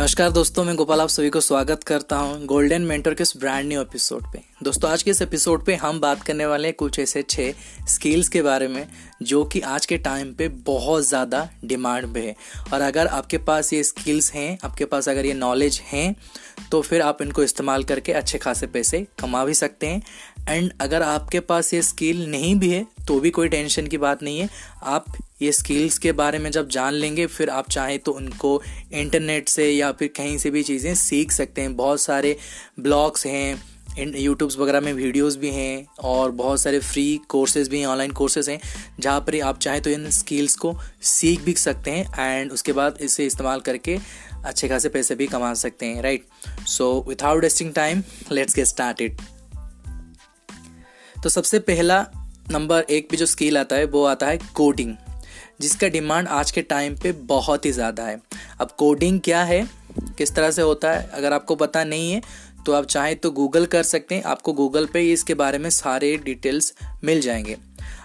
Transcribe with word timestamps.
नमस्कार 0.00 0.30
दोस्तों, 0.32 0.62
मैं 0.64 0.74
गोपाल 0.76 1.00
आप 1.00 1.08
सभी 1.08 1.30
को 1.30 1.40
स्वागत 1.40 1.82
करता 1.84 2.16
हूँ 2.16 2.46
गोल्डन 2.46 2.82
मेंटर 2.82 3.14
के 3.14 3.22
इस 3.22 3.32
ब्रांड 3.36 3.66
न्यू 3.68 3.80
एपिसोड 3.80 4.30
पे। 4.32 4.40
दोस्तों, 4.62 4.90
आज 4.90 5.02
के 5.02 5.10
इस 5.10 5.20
एपिसोड 5.22 5.64
पे 5.64 5.74
हम 5.74 5.98
बात 6.00 6.22
करने 6.22 6.46
वाले 6.46 6.68
हैं 6.68 6.74
कुछ 6.74 6.98
ऐसे 6.98 7.22
छः 7.22 7.52
स्किल्स 7.88 8.28
के 8.28 8.42
बारे 8.42 8.68
में, 8.68 8.86
जो 9.22 9.44
कि 9.44 9.60
आज 9.60 9.86
के 9.86 9.98
टाइम 9.98 10.32
पे 10.34 10.48
बहुत 10.48 11.06
ज़्यादा 11.08 11.48
डिमांड 11.64 12.06
में 12.06 12.20
है। 12.22 12.34
और 12.72 12.80
अगर 12.80 13.06
आपके 13.08 13.38
पास 13.40 13.72
ये 13.72 13.82
स्किल्स 13.84 14.32
हैं, 14.32 14.58
आपके 14.64 14.84
पास 14.84 15.08
अगर 15.08 15.26
ये 15.26 15.34
नॉलेज 15.34 15.80
हैं 15.84 16.14
तो 16.70 16.80
फिर 16.82 17.02
आप 17.02 17.22
इनको 17.22 17.42
इस्तेमाल 17.42 17.84
करके 17.84 18.12
अच्छे 18.12 18.38
खासे 18.38 18.66
पैसे 18.68 19.06
कमा 19.20 19.44
भी 19.44 19.54
सकते 19.54 19.86
हैं। 19.86 20.02
एंड 20.50 20.72
अगर 20.80 21.02
आपके 21.02 21.40
पास 21.42 21.72
ये 21.74 21.80
स्किल 21.82 22.24
नहीं 22.30 22.54
भी 22.56 22.70
है 22.70 22.86
तो 23.08 23.18
भी 23.20 23.30
कोई 23.30 23.48
टेंशन 23.48 23.86
की 23.86 23.98
बात 23.98 24.22
नहीं 24.22 24.38
है। 24.40 24.48
आप 24.84 25.04
ये 25.42 25.52
स्किल्स 25.52 25.98
के 25.98 26.12
बारे 26.12 26.38
में 26.38 26.50
जब 26.50 26.68
जान 26.68 26.94
लेंगे, 26.94 27.26
फिर 27.26 27.50
आप 27.50 27.68
चाहें 27.70 27.98
तो 27.98 28.12
उनको 28.12 28.60
इंटरनेट 28.92 29.48
से 29.48 29.70
या 29.70 29.90
फिर 29.92 30.08
कहीं 30.16 30.36
से 30.38 30.50
भी 30.50 30.62
चीज़ें 30.62 30.94
सीख 30.96 31.32
सकते 31.32 31.60
हैं। 31.60 31.76
बहुत 31.76 32.00
सारे 32.00 32.36
ब्लॉग्स 32.80 33.26
हैं 33.26 33.62
यूट्यूब्स 33.98 34.56
वगैरह 34.58 34.80
में 34.80 34.92
वीडियोस 34.92 35.36
भी 35.36 35.50
हैं, 35.50 35.86
और 36.00 36.30
बहुत 36.32 36.60
सारे 36.60 36.78
फ्री 36.80 37.20
कोर्सेज 37.28 37.68
भी 37.68 37.80
हैं 37.80 37.86
ऑनलाइन 37.86 38.10
कोर्सेज 38.12 38.48
हैं। 38.50 38.60
जहाँ 39.00 39.20
पर 39.20 39.40
आप 39.42 39.58
चाहें 39.58 39.80
तो 39.82 39.90
इन 39.90 40.08
स्किल्स 40.10 40.54
को 40.56 40.74
सीख 41.02 41.42
भी 41.44 41.54
सकते 41.54 41.90
हैं 41.90 42.38
एंड 42.38 42.52
उसके 42.52 42.72
बाद 42.72 42.98
इसे 43.00 43.26
इस्तेमाल 43.26 43.60
करके 43.60 43.98
अच्छे 44.44 44.68
खासे 44.68 44.88
पैसे 44.88 45.14
भी 45.14 45.26
कमा 45.26 45.52
सकते 45.56 45.86
हैं 45.86 46.02
right 46.02 46.66
so 46.68 47.04
without 47.08 47.42
wasting 47.42 47.74
time 47.74 48.02
let's 48.32 48.54
get 48.56 48.66
started 48.66 49.20
तो 51.22 51.28
सबसे 51.28 51.58
पहला 51.58 52.00
नंबर 52.50 52.84
एक 52.90 53.08
पे 53.10 53.16
जो 53.16 53.26
स्किल 53.26 53.58
आता 53.58 53.76
है, 53.76 53.84
वो 53.84 54.04
आता 54.04 54.26
है 54.26 54.38
कोडिंग 54.54 54.94
जिसका 55.60 55.88
डिमांड 55.88 56.28
आज 56.28 56.50
के 56.50 56.62
टाइम 56.62 56.94
पे 56.96 57.12
बहुत 57.12 57.66
ही 57.66 57.72
ज़्यादा 57.72 58.04
है। 58.04 58.20
अब 58.60 58.70
कोडिंग 58.78 59.20
क्या 59.20 59.42
है? 59.44 59.68
किस 60.18 60.34
तरह 60.34 60.50
से 60.50 60.62
होता 60.62 60.92
है? 60.92 61.08
अगर 61.08 61.32
आपको 61.32 61.54
पता 61.56 61.82
नहीं 61.84 62.12
है 62.12 62.22
तो 62.66 62.72
आप 62.72 62.86
चाहें 62.86 63.16
तो 63.16 63.30
गूगल 63.30 63.66
कर 63.66 63.82
सकते 63.82 64.14
हैं। 64.14 64.22
आपको 64.22 64.52
गूगल 64.52 64.86
पे 64.86 65.02
इसके 65.12 65.34
बारे 65.34 65.58
में 65.58 65.68
सारे 65.70 66.16
डिटेल्स 66.16 66.72
मिल 67.04 67.20
जाएँगे। 67.20 67.56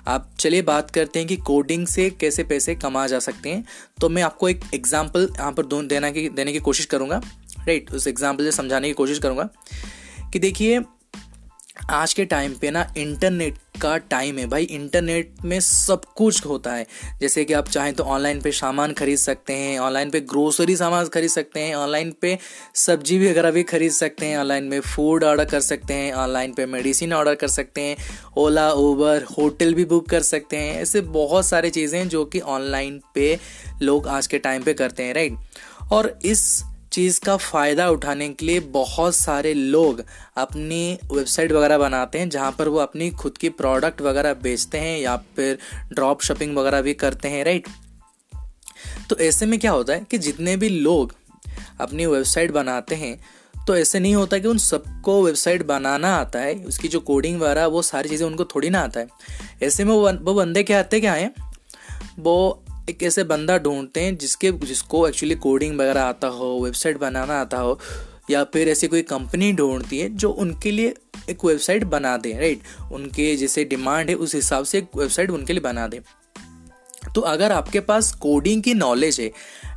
आप 0.07 0.29
चलिए 0.39 0.61
बात 0.61 0.91
करते 0.91 1.19
हैं 1.19 1.27
कि 1.27 1.35
कोडिंग 1.37 1.85
से 1.87 2.09
कैसे 2.09 2.43
पैसे 2.43 2.75
कमा 2.75 3.05
जा 3.07 3.19
सकते 3.19 3.49
हैं। 3.49 3.63
तो 4.01 4.09
मैं 4.09 4.23
आपको 4.23 4.49
एक 4.49 4.61
एग्ज़ाम्पल 4.73 5.27
यहाँ 5.31 5.51
पर 5.51 5.65
देना 5.83 6.11
की, 6.11 6.27
देने 6.29 6.53
की 6.53 6.59
कोशिश 6.59 6.85
करूँगा। 6.85 7.21
राइट 7.57 7.91
उस 7.91 8.07
एग्ज़ाम्पल 8.07 8.43
से 8.43 8.51
समझाने 8.51 8.87
की 8.87 8.93
कोशिश 8.93 9.19
करूँगा। 9.19 9.49
कि 10.33 10.39
देखिए 10.39 10.79
आज 11.75 12.13
के 12.13 12.23
टाइम 12.25 12.53
पे 12.53 12.69
ना 12.71 12.85
इंटरनेट 12.97 13.57
का 13.81 13.97
टाइम 14.09 14.37
है 14.37 14.45
भाई। 14.47 14.63
इंटरनेट 14.63 15.43
में 15.45 15.59
सब 15.59 16.05
कुछ 16.15 16.45
होता 16.45 16.73
है। 16.73 16.85
जैसे 17.21 17.43
कि 17.45 17.53
आप 17.53 17.67
चाहें 17.69 17.93
तो 17.93 18.03
ऑनलाइन 18.03 18.39
पे 18.41 18.51
सामान 18.51 18.93
खरीद 18.93 19.17
सकते 19.17 19.53
हैं 19.53 19.79
ऑनलाइन 19.79 20.09
पे 20.09 20.19
ग्रोसरी 20.21 20.75
सामान 20.75 21.07
खरीद 21.07 21.29
सकते 21.29 21.59
हैं 21.59 21.75
ऑनलाइन 21.75 22.13
पे 22.21 22.37
सब्ज़ी 22.75 23.17
भी 23.19 23.29
वगैरह 23.31 23.51
भी 23.51 23.63
खरीद 23.63 23.91
सकते 23.91 24.25
हैं 24.25 24.37
ऑनलाइन 24.37 24.63
में 24.63 24.79
फ़ूड 24.81 25.23
ऑर्डर 25.23 25.45
कर 25.45 25.59
सकते 25.61 25.93
हैं 25.93 26.13
ऑनलाइन 26.13 26.53
पे 26.53 26.65
मेडिसिन 26.65 27.13
ऑर्डर 27.13 27.35
कर 27.35 27.47
सकते 27.47 27.81
हैं 27.81 27.97
ओला 28.37 28.69
उबर 28.71 29.23
होटल 29.37 29.73
भी 29.73 29.85
बुक 29.85 30.09
कर 30.09 30.21
सकते 30.23 30.57
हैं। 30.57 30.81
ऐसे 30.81 31.01
बहुत 31.01 31.45
सारी 31.45 31.69
चीज़ें 31.69 32.07
जो 32.09 32.25
कि 32.25 32.39
ऑनलाइन 32.39 33.01
पे 33.15 33.37
लोग 33.81 34.07
आज 34.07 34.27
के 34.27 34.39
टाइम 34.39 34.63
पे 34.63 34.73
करते 34.73 35.03
हैं 35.03 35.13
राइट 35.13 35.91
और 35.91 36.17
इस 36.25 36.63
चीज़ 36.95 37.19
का 37.19 37.37
फ़ायदा 37.37 37.89
उठाने 37.89 38.29
के 38.29 38.45
लिए 38.45 38.59
बहुत 38.59 39.15
सारे 39.15 39.53
लोग 39.53 40.03
अपनी 40.37 40.97
वेबसाइट 41.13 41.51
वगैरह 41.51 41.77
बनाते 41.77 42.19
हैं, 42.19 42.29
जहाँ 42.29 42.51
पर 42.51 42.67
वो 42.67 42.77
अपनी 42.77 43.09
खुद 43.11 43.37
की 43.37 43.49
प्रोडक्ट 43.49 44.01
वगैरह 44.01 44.33
बेचते 44.33 44.77
हैं 44.77 44.99
या 44.99 45.15
फिर 45.35 45.57
ड्रॉप 45.93 46.21
शॉपिंग 46.21 46.57
वगैरह 46.57 46.81
भी 46.81 46.93
करते 46.93 47.27
हैं, 47.27 47.43
राइट? 47.45 47.67
तो 49.09 49.17
ऐसे 49.17 49.45
में 49.45 49.59
क्या 49.59 49.71
होता 49.71 49.93
है 49.93 50.05
कि 50.11 50.17
जितने 50.17 50.57
भी 50.57 50.69
लोग 50.69 51.15
अपनी 51.81 52.05
वेबसाइट 52.05 52.51
बनाते 52.51 52.95
हैं 52.95 53.19
तो 53.67 53.75
ऐसे 53.75 53.99
नहीं 53.99 54.15
होता 54.15 54.37
कि 54.37 54.47
उन 54.47 54.57
सबको 54.57 55.21
वेबसाइट 55.23 55.65
बनाना 55.65 56.15
आता 56.15 56.39
है, 56.39 56.55
उसकी 56.55 56.87
जो 56.87 56.99
कोडिंग 56.99 57.39
वगैरह, 57.41 57.65
वो 57.65 57.81
सारी 57.81 58.09
चीज़ें 58.09 58.27
उनको 58.27 58.45
थोड़ी 58.45 58.69
ना 58.69 58.79
आता 58.79 58.99
है। 58.99 59.07
ऐसे 59.63 59.83
में 59.83 59.93
वो 59.93 60.33
बंदे 60.33 60.63
क्या 60.63 60.79
आते 60.79 60.99
क्या 60.99 61.13
हैं? 61.13 61.33
वो 62.19 62.64
एक 62.89 63.03
ऐसे 63.03 63.23
बंदा 63.23 63.57
ढूंढते 63.57 64.01
हैं 64.01 64.17
जिसके, 64.17 64.51
जिसको 64.51 65.07
एक्चुअली 65.07 65.35
कोडिंग 65.35 65.77
वगैरह 65.79 66.01
आता 66.01 66.27
हो 66.27 66.59
वेबसाइट 66.59 66.97
बनाना 66.97 67.39
आता 67.41 67.57
हो, 67.57 67.79
या 68.29 68.43
फिर 68.43 68.69
ऐसी 68.69 68.87
कोई 68.87 69.01
कंपनी 69.03 69.51
ढूंढती 69.53 69.99
है 69.99 70.09
जो 70.09 70.29
उनके 70.29 70.71
लिए 70.71 70.93
एक 71.29 71.45
वेबसाइट 71.45 71.83
बना 71.83 72.15
दे 72.17 72.31
राइट 72.33 72.61
उनके 72.91 73.35
जैसे 73.35 73.65
डिमांड 73.65 74.09
है, 74.09 74.15
उस 74.15 74.35
हिसाब 74.35 74.65
से 74.65 74.77
एक 74.77 74.97
वेबसाइट 74.97 75.29
उनके 75.29 75.53
लिए 75.53 75.61
बना 75.61 75.87
दे। 75.87 76.01
तो 77.15 77.21
अगर 77.21 77.51
आपके 77.51 77.79
पास 77.79 78.11
कोडिंग 78.11 78.61
की 78.63 78.73
नॉलेज 78.73 79.19
है 79.19 79.31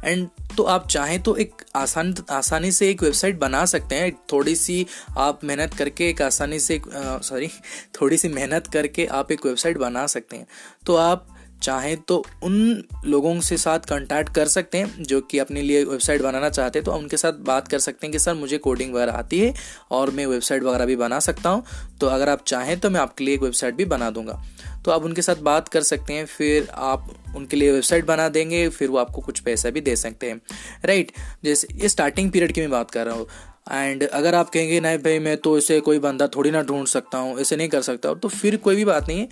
एंड 0.05 0.29
तो 0.57 0.63
आप 0.65 0.87
चाहें 0.89 1.21
तो 1.23 1.35
एक 1.37 1.63
आसान, 1.77 2.15
आसानी 2.31 2.71
से 2.73 2.89
एक 2.91 3.03
वेबसाइट 3.03 3.39
बना 3.39 3.65
सकते 3.65 3.95
हैं। 3.95 4.13
थोड़ी 4.33 4.55
सी 4.57 4.87
आप 5.19 5.45
मेहनत 5.45 5.75
करके 5.75 6.09
एक 6.11 6.23
आसानी 6.23 6.59
से 6.61 6.81
सॉरी 6.87 7.49
थोड़ी 8.01 8.17
सी 8.17 8.29
मेहनत 8.29 8.67
करके 8.67 9.07
आप 9.07 9.33
एक 9.33 9.47
वेबसाइट 9.47 9.79
बना 9.79 10.07
सकते 10.07 10.37
हैं। 10.37 10.47
तो 10.87 10.97
आप 10.97 11.27
चाहें 11.63 11.97
तो 11.99 12.17
उन 12.43 12.85
लोगों 13.05 13.39
से 13.41 13.57
साथ 13.57 13.79
कांटेक्ट 13.81 14.35
कर 14.35 14.49
सकते 14.49 14.79
हैं 14.79 15.03
जो 15.03 15.21
कि 15.21 15.39
अपने 15.39 15.63
लिए 15.63 15.85
वेबसाइट 15.85 16.23
बनाना 16.23 16.49
चाहते 16.49 16.79
हैं 16.79 16.85
तो 16.85 16.93
उनके 16.93 17.17
साथ 17.17 17.33
बात 17.43 17.69
कर 17.69 17.79
सकते 17.79 18.07
हैं 18.07 18.13
कि, 18.13 18.19
सर, 18.19 18.35
मुझे 18.35 18.59
कोडिंग 18.59 18.95
वगैरह 18.95 19.13
आती 19.13 19.41
है 19.41 19.55
और 19.91 20.11
मैं 20.11 20.27
वेबसाइट 20.27 20.63
वगैरह 20.63 20.87
भी 20.87 20.97
बना 20.97 21.19
सकता 21.21 21.51
हूँ। 21.51 21.65
तो 22.01 22.07
अगर 22.07 22.29
आप 22.29 22.45
चाहें 22.47 22.79
तो 22.81 22.91
मैं 22.91 23.01
आपके 23.01 23.25
लिए 23.25 23.35
एक 23.35 23.43
वेबसाइट 23.43 23.75
भी 23.75 23.85
बना 23.85 24.11
दूँगा। 24.11 24.43
तो 24.85 24.91
आप 24.91 25.05
उनके 25.05 25.23
साथ 25.23 25.37
बात 25.37 25.69
कर 25.69 25.83
सकते 25.83 26.13
हैं, 26.13 26.25
फिर 26.27 26.69
आप 26.75 27.09
उनके 27.37 27.57
लिए 27.57 27.73
वेबसाइट 27.73 28.05
बना 28.05 28.29
देंगे, 28.29 28.69
फिर 28.69 28.89
वो 28.89 28.99
आपको 28.99 29.21
कुछ 29.21 29.41
पैसा 29.41 29.71
भी 29.71 29.81
दे 29.81 29.97
सकते 29.97 30.31
हैं। 30.31 30.41
राइट 30.85 31.13
जैसे 31.45 31.69
ये 31.75 31.89
स्टार्टिंग 31.89 32.31
पीरियड 32.31 32.53
की 32.53 32.61
मैं 32.61 32.71
बात 32.71 32.91
कर 32.91 33.07
रहा 33.07 33.15
हूँ। 33.15 33.27
एंड 33.73 34.03
अगर 34.03 34.35
आप 34.35 34.51
कहेंगे, 34.51 34.81
नहीं 34.81 34.99
भाई, 34.99 35.19
मैं 35.19 35.37
तो 35.37 35.57
इसे 35.59 35.81
कोई 35.81 35.99
बंदा 35.99 36.27
थोड़ी 36.27 36.51
ना 36.51 36.63
ढूंढ 36.63 36.87
सकता 36.87 37.19
हूँ, 37.19 37.39
ऐसे 37.41 37.57
नहीं 37.57 37.69
कर 37.69 37.83
सकता 37.83 38.15
तो 38.15 38.29
फिर 38.29 38.57
कोई 38.57 38.77
भी 38.77 38.85
बात 38.85 39.09
नहीं 39.09 39.19
है। 39.19 39.29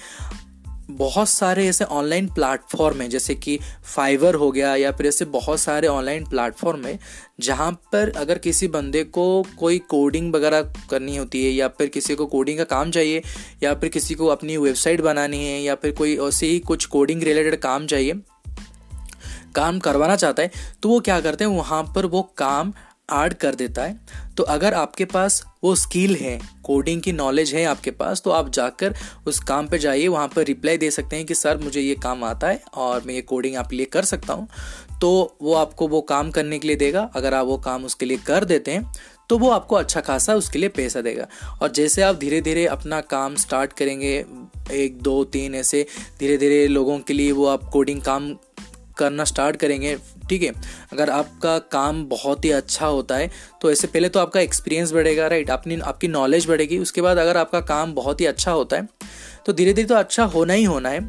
बहुत 0.89 1.29
सारे 1.29 1.67
ऐसे 1.69 1.85
ऑनलाइन 1.85 2.27
प्लेटफॉर्म 2.29 3.01
हैं, 3.01 3.09
जैसे 3.11 3.35
कि 3.35 3.59
फाइवर 3.85 4.35
हो 4.35 4.51
गया 4.53 4.75
या 4.77 4.93
फिर 4.93 5.07
ऐसे 5.07 5.25
बहुत 5.25 5.61
सारे 5.61 5.89
ऑनलाइन 5.89 6.25
प्लेटफॉर्म 6.25 6.85
है, 6.87 6.99
जहाँ 7.41 7.71
पर 7.93 8.13
अगर 8.17 8.39
किसी 8.39 8.69
बंदे 8.69 9.03
को 9.05 9.45
कोई 9.59 9.79
कोडिंग 9.89 10.33
वगैरह 10.35 10.63
करनी 10.91 11.17
होती 11.17 11.45
है 11.45 11.51
या 11.51 11.69
फिर 11.69 11.89
किसी 11.89 12.15
को 12.15 12.27
कोडिंग 12.27 12.59
का 12.59 12.65
काम 12.67 12.91
चाहिए 12.91 13.23
या 13.63 13.75
फिर 13.75 13.89
किसी 13.89 14.15
को 14.15 14.27
अपनी 14.27 14.57
वेबसाइट 14.57 15.01
बनानी 15.01 15.45
है 15.45 15.61
या 15.63 15.75
फिर 15.75 15.93
कोई 15.93 16.17
ऐसे 16.19 16.47
ही 16.47 16.59
कुछ 16.59 16.87
कोडिंग 16.87 17.23
रिलेटेड 17.23 17.61
काम 17.61 17.87
चाहिए, 17.87 18.15
काम 19.55 19.79
करवाना 19.79 20.17
चाहता 20.17 20.43
है 20.43 20.51
तो 20.83 20.89
वो 20.89 21.01
क्या 21.01 21.21
करते 21.21 21.45
हैं, 21.45 21.51
वहाँ 21.51 21.83
पर 21.95 22.07
वो 22.07 22.23
काम 22.39 22.73
ऐड 23.13 23.35
कर 23.35 23.55
देता 23.55 23.83
है 23.83 23.99
तो 24.37 24.43
अगर 24.45 24.75
आपके 24.75 25.05
पास 25.05 25.43
वो 25.65 25.75
स्किल 25.75 26.15
है 26.17 26.39
कोडिंग 26.65 27.01
की 27.03 27.13
नॉलेज 27.13 27.55
है 27.55 27.65
आपके 27.65 27.91
पास 27.91 28.23
तो 28.23 28.31
आप 28.31 28.51
जाकर 28.51 28.95
उस 29.27 29.39
काम 29.41 29.69
पे 29.69 29.79
जाइए, 29.79 30.09
वहाँ 30.09 30.29
पर 30.29 30.45
रिप्लाई 30.45 30.79
दे 30.79 30.91
सकते 30.91 31.17
हैं 31.17 31.25
कि, 31.27 31.35
सर, 31.35 31.59
मुझे 31.59 31.81
ये 31.81 31.95
काम 31.95 32.25
आता 32.25 32.49
है 32.49 32.63
और 32.75 33.03
मैं 33.07 33.15
ये 33.15 33.21
कोडिंग 33.23 33.57
आपके 33.57 33.77
लिए 33.77 33.87
कर 33.87 34.05
सकता 34.05 34.33
हूँ। 34.33 34.49
तो 35.01 35.37
वो 35.43 35.55
आपको 35.55 35.89
वो 35.89 36.01
काम 36.03 36.31
करने 36.31 36.59
के 36.59 36.69
लिए 36.69 36.77
देगा। 36.77 37.11
अगर 37.15 37.35
आप 37.35 37.47
वो 37.47 37.57
काम 37.59 37.85
उसके 37.85 38.07
लिए 38.07 38.17
कर 38.27 38.45
देते 38.45 38.71
हैं 38.71 38.93
तो 39.31 39.39
वो 39.39 39.51
आपको 39.51 39.77
अच्छा 39.77 40.01
खासा 40.01 40.35
उसके 40.35 40.59
लिए 40.59 40.69
पैसा 40.69 41.01
देगा। 41.01 41.27
और 41.63 41.71
जैसे 41.71 42.03
आप 42.03 42.17
धीरे 42.17 42.41
धीरे 42.41 42.67
अपना 42.67 43.01
काम 43.03 43.35
स्टार्ट 43.37 43.73
करेंगे, 43.73 44.15
एक, 44.73 45.01
दो, 45.03 45.23
तीन, 45.25 45.55
ऐसे 45.55 45.87
धीरे 46.21 46.37
धीरे 46.39 46.67
लोगों 46.69 46.99
के 46.99 47.15
लिए 47.15 47.33
वो 47.33 47.47
आप 47.47 47.65
कोडिंग 47.65 48.03
काम 48.03 48.33
करना 48.99 49.25
स्टार्ट 49.25 49.57
करेंगे 49.57 49.97
ठीक 50.29 50.43
है? 50.43 50.53
अगर 50.93 51.11
आपका 51.11 51.59
काम 51.73 52.05
बहुत 52.07 52.45
ही 52.45 52.51
अच्छा 52.53 52.87
होता 52.87 53.17
है 53.17 53.31
तो 53.63 53.71
ऐसे 53.73 53.87
पहले 53.87 54.09
तो 54.09 54.21
आपका 54.21 54.41
एक्सपीरियंस 54.41 54.93
बढ़ेगा 54.93 55.27
राइट 55.27 55.51
अपनी, 55.51 55.79
आपकी 55.79 56.09
नॉलेज 56.09 56.47
बढ़ेगी। 56.49 56.79
उसके 56.79 57.03
बाद 57.03 57.19
अगर 57.19 57.37
आपका 57.37 57.61
काम 57.67 57.95
बहुत 57.95 58.21
ही 58.21 58.27
अच्छा 58.27 58.53
होता 58.53 58.77
है 58.77 58.89
तो 59.47 59.53
धीरे 59.53 59.73
धीरे 59.73 59.89
तो 59.89 59.95
अच्छा 59.95 60.25
होना 60.27 60.53
ही 60.53 60.65
होना 60.65 60.89
है। 60.89 61.01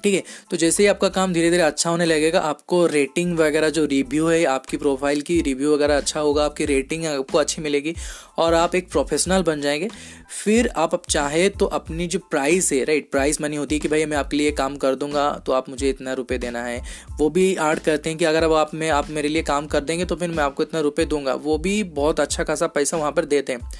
ठीक 0.00 0.14
है? 0.14 0.22
तो 0.50 0.56
जैसे 0.56 0.82
ही 0.82 0.88
आपका 0.88 1.08
काम 1.10 1.32
धीरे 1.32 1.50
धीरे 1.50 1.62
अच्छा 1.62 1.90
होने 1.90 2.04
लगेगा, 2.06 2.40
आपको 2.40 2.84
रेटिंग 2.88 3.36
वगैरह 3.38 3.70
जो 3.70 3.84
रिव्यू 3.86 4.26
है, 4.26 4.44
आपकी 4.46 4.76
प्रोफ़ाइल 4.76 5.20
की 5.22 5.40
रिव्यू 5.42 5.74
वगैरह 5.74 5.96
अच्छा 5.96 6.20
होगा, 6.20 6.44
आपकी 6.44 6.64
रेटिंग 6.66 7.06
आपको 7.06 7.38
अच्छी 7.38 7.62
मिलेगी 7.62 7.94
और 8.38 8.54
आप 8.54 8.74
एक 8.74 8.90
प्रोफेशनल 8.90 9.42
बन 9.42 9.60
जाएँगे। 9.60 9.88
फिर 10.34 10.68
आप 10.76 10.94
अब 10.94 11.02
चाहे 11.10 11.48
तो 11.50 11.66
अपनी 11.68 12.06
जो 12.06 12.18
प्राइस 12.30 12.72
है 12.72 12.82
राइट 12.84 13.10
प्राइस 13.10 13.40
मनी 13.40 13.56
होती 13.56 13.74
है 13.74 13.78
कि 13.80 13.88
भाई, 13.88 14.04
मैं 14.04 14.16
आपके 14.16 14.36
लिए 14.36 14.50
काम 14.52 14.76
कर 14.76 14.94
दूँगा 14.94 15.30
तो 15.46 15.52
आप 15.52 15.68
मुझे 15.68 15.88
इतना 15.90 16.12
रुपये 16.14 16.38
देना 16.38 16.62
है। 16.64 16.82
वो 17.18 17.28
भी 17.30 17.52
ऐड 17.54 17.78
करते 17.80 18.10
हैं 18.10 18.18
कि 18.18 18.24
अगर 18.24 18.42
अब 18.42 18.52
आप, 18.52 18.74
में, 18.74 18.88
आप 18.90 19.10
मेरे 19.10 19.28
लिए 19.28 19.42
काम 19.44 19.66
कर 19.66 19.80
देंगे 19.82 20.04
तो 20.04 20.16
फिर 20.16 20.30
मैं 20.30 20.44
आपको 20.44 20.62
इतना 20.62 20.80
रुपये 20.80 21.06
दूँगा। 21.06 21.34
वो 21.36 21.58
भी 21.58 21.82
बहुत 21.84 22.20
अच्छा 22.20 22.44
खासा 22.44 22.66
पैसा 22.68 22.96
वहाँ 22.96 23.12
पर 23.12 23.24
देते 23.26 23.52
हैं। 23.52 23.70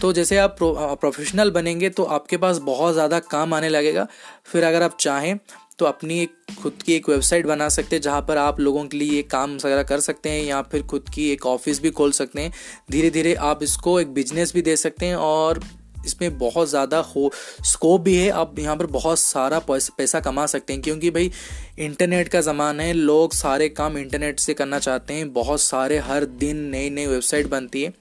तो 0.00 0.12
जैसे 0.12 0.36
आप 0.38 0.56
प्रोफेशनल 0.60 1.50
बनेंगे 1.50 1.88
तो 1.90 2.04
आपके 2.10 2.36
पास 2.36 2.58
बहुत 2.62 2.94
ज़्यादा 2.94 3.18
काम 3.20 3.54
आने 3.54 3.68
लगेगा। 3.68 4.06
फिर 4.44 4.64
अगर 4.64 4.82
आप 4.82 4.96
चाहें 5.00 5.34
तो 5.82 5.86
अपनी 5.86 6.18
एक, 6.20 6.34
खुद 6.62 6.82
की 6.82 6.92
एक 6.92 7.08
वेबसाइट 7.08 7.46
बना 7.46 7.68
सकते 7.68 7.96
हैं, 7.96 8.00
जहाँ 8.02 8.20
पर 8.22 8.36
आप 8.38 8.58
लोगों 8.60 8.84
के 8.86 8.96
लिए 8.96 9.12
ये 9.12 9.22
काम 9.24 9.54
वगैरह 9.54 9.82
कर 9.82 10.00
सकते 10.00 10.30
हैं, 10.30 10.42
या 10.44 10.60
फिर 10.62 10.82
खुद 10.82 11.08
की 11.08 11.28
एक 11.30 11.46
ऑफ़िस 11.46 11.80
भी 11.82 11.90
खोल 11.90 12.12
सकते 12.12 12.40
हैं। 12.40 12.52
धीरे 12.90 13.08
धीरे 13.10 13.32
आप 13.46 13.62
इसको 13.62 13.98
एक 14.00 14.12
बिज़नेस 14.14 14.52
भी 14.54 14.62
दे 14.62 14.76
सकते 14.76 15.06
हैं 15.06 15.16
और 15.16 15.60
इसमें 16.06 16.38
बहुत 16.38 16.68
ज़्यादा 16.68 16.98
हो, 16.98 17.30
स्कोप 17.64 18.00
भी 18.00 18.14
है। 18.16 18.28
आप 18.30 18.58
यहाँ 18.58 18.76
पर 18.76 18.86
बहुत 18.88 19.18
सारा 19.18 19.58
पैसा 19.68 20.20
कमा 20.20 20.46
सकते 20.46 20.72
हैं, 20.72 20.82
क्योंकि 20.82 21.10
भाई 21.10 21.30
इंटरनेट 21.80 22.28
का 22.28 22.40
ज़माना 22.40 22.82
है, 22.82 22.92
लोग 22.92 23.32
सारे 23.32 23.68
काम 23.70 23.98
इंटरनेट 23.98 24.40
से 24.40 24.54
करना 24.54 24.78
चाहते 24.78 25.14
हैं, 25.14 25.32
बहुत 25.32 25.60
सारे 25.60 25.98
हर 26.00 26.24
दिन 26.24 26.60
नई 26.68 26.90
नई 26.90 27.06
वेबसाइट 27.06 27.46
बनती 27.48 27.82
है। 27.82 27.92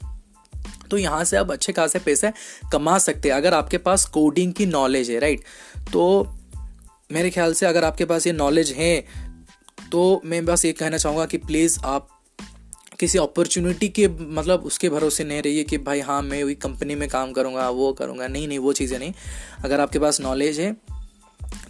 तो 0.91 0.97
यहाँ 0.97 1.23
से 1.23 1.37
आप 1.37 1.51
अच्छे 1.51 1.73
खासे 1.73 1.99
पैसे 1.99 2.31
कमा 2.71 2.97
सकते 2.99 3.29
हैं, 3.29 3.35
अगर 3.35 3.53
आपके 3.53 3.77
पास 3.79 4.05
कोडिंग 4.09 4.53
की 4.53 4.65
नॉलेज 4.67 5.11
है, 5.11 5.19
राइट? 5.19 5.43
तो 5.93 6.27
मेरे 7.11 7.29
ख्याल 7.29 7.53
से 7.53 7.65
अगर 7.65 7.83
आपके 7.83 8.05
पास 8.05 8.27
ये 8.27 8.33
नॉलेज 8.33 8.71
है 8.71 8.95
तो 9.91 10.21
मैं 10.25 10.45
बस 10.45 10.65
ये 10.65 10.71
कहना 10.71 10.97
चाहूँगा 10.97 11.25
कि 11.25 11.37
प्लीज़ 11.37 11.79
आप 11.85 12.07
किसी 12.99 13.17
अपॉर्चुनिटी 13.17 13.87
के 13.89 14.07
मतलब 14.07 14.63
उसके 14.65 14.89
भरोसे 14.89 15.23
नहीं 15.23 15.41
रहिए 15.41 15.63
कि 15.63 15.77
भाई 15.77 15.99
हाँ 15.99 16.21
मैं 16.21 16.43
वही 16.43 16.55
कंपनी 16.55 16.95
में 16.95 17.07
काम 17.09 17.31
करूँगा, 17.31 17.69
वो 17.69 17.91
करूँगा। 17.93 18.27
नहीं 18.27 18.47
नहीं, 18.47 18.59
वो 18.59 18.73
चीज़ें 18.73 18.97
नहीं। 18.99 19.13
अगर 19.63 19.79
आपके 19.79 19.99
पास 19.99 20.21
नॉलेज 20.21 20.59
है 20.59 20.75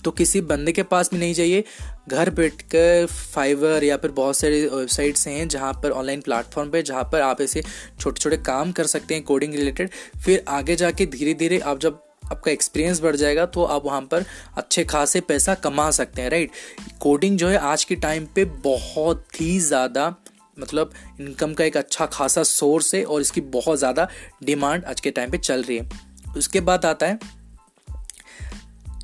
तो 0.03 0.11
किसी 0.11 0.41
बंदे 0.41 0.71
के 0.71 0.83
पास 0.83 1.09
भी 1.11 1.19
नहीं 1.19 1.33
जाइए। 1.33 1.63
घर 2.09 2.29
बैठ 2.29 2.61
कर 2.73 3.05
फाइवर 3.05 3.83
या 3.83 3.97
फिर 3.97 4.11
बहुत 4.11 4.37
सारे 4.37 4.61
वेबसाइट्स 4.67 5.27
हैं 5.27 5.47
जहाँ 5.47 5.73
पर 5.73 5.91
ऑनलाइन 5.91 6.21
प्लेटफॉर्म 6.21 6.69
पे, 6.69 6.81
जहाँ 6.83 7.03
पर 7.03 7.21
आप 7.21 7.41
ऐसे 7.41 7.63
छोटे 7.99 8.19
छोटे 8.19 8.37
काम 8.37 8.71
कर 8.71 8.87
सकते 8.87 9.13
हैं 9.13 9.23
कोडिंग 9.23 9.55
रिलेटेड 9.55 9.89
फिर 10.25 10.43
आगे 10.49 10.75
जाके 10.75 11.05
धीरे 11.07 11.33
धीरे 11.33 11.59
आप 11.59 11.79
जब 11.79 12.03
आपका 12.31 12.51
एक्सपीरियंस 12.51 13.01
बढ़ 13.01 13.15
जाएगा 13.15 13.45
तो 13.45 13.63
आप 13.65 13.85
वहाँ 13.85 14.01
पर 14.01 14.25
अच्छे 14.57 14.83
खासे 14.85 15.21
पैसा 15.21 15.55
कमा 15.55 15.89
सकते 15.91 16.21
हैं 16.21 16.29
राइट 16.29 16.51
कोडिंग 16.99 17.37
जो 17.37 17.47
है 17.47 17.57
आज 17.57 17.83
के 17.83 17.95
टाइम 17.95 18.25
पे 18.35 18.45
बहुत 18.63 19.41
ही 19.41 19.59
ज़्यादा 19.59 20.13
मतलब 20.59 20.91
इनकम 21.21 21.53
का 21.53 21.63
एक 21.63 21.77
अच्छा 21.77 22.05
खासा 22.05 22.43
सोर्स 22.43 22.93
है 22.95 23.03
और 23.03 23.21
इसकी 23.21 23.41
बहुत 23.51 23.79
ज़्यादा 23.79 24.07
डिमांड 24.43 24.85
आज 24.85 24.99
के 25.01 25.11
टाइम 25.11 25.31
पे 25.31 25.37
चल 25.37 25.63
रही 25.63 25.77
है। 25.77 25.89
उसके 26.37 26.59
बाद 26.61 26.85
आता 26.85 27.07
है 27.07 27.19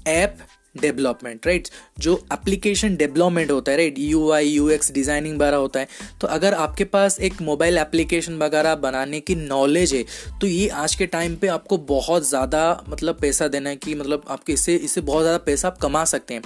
ऐप 0.08 0.38
डेवलपमेंट 0.78 1.48
राइट 1.48 1.68
जो 2.00 2.16
एप्लीकेशन 2.34 2.96
डेवलपमेंट 2.96 3.52
होता 3.52 3.72
है 3.72 3.78
right 3.78 4.00
U 4.00 4.32
I 4.32 4.48
U 4.48 4.70
X 4.70 4.92
designing 4.92 5.36
वगैरह 5.36 5.58
होता 5.58 5.80
है। 5.80 5.88
तो 6.22 6.28
अगर 6.30 6.54
आपके 6.56 6.84
पास 6.88 7.20
एक 7.22 7.42
मोबाइल 7.42 7.78
एप्लीकेशन 7.78 8.38
वगैरह 8.38 8.76
बनाने 8.78 9.20
की 9.20 9.36
नॉलेज 9.38 9.94
है 9.94 10.04
तो 10.42 10.48
ये 10.48 10.68
आज 10.78 10.96
के 10.96 11.06
टाइम 11.08 11.36
पे 11.36 11.48
आपको 11.50 11.78
बहुत 11.88 12.28
ज़्यादा 12.30 12.64
मतलब 12.90 13.20
पैसा 13.22 13.48
देना 13.48 13.70
है 13.70 13.76
कि 13.78 13.96
मतलब 13.96 14.24
आपके 14.30 14.54
इससे 14.54 14.76
इससे 14.78 15.02
बहुत 15.04 15.24
ज़्यादा 15.24 15.38
पैसा 15.46 15.68
आप 15.68 15.78
कमा 15.78 16.04
सकते 16.06 16.34
हैं। 16.34 16.42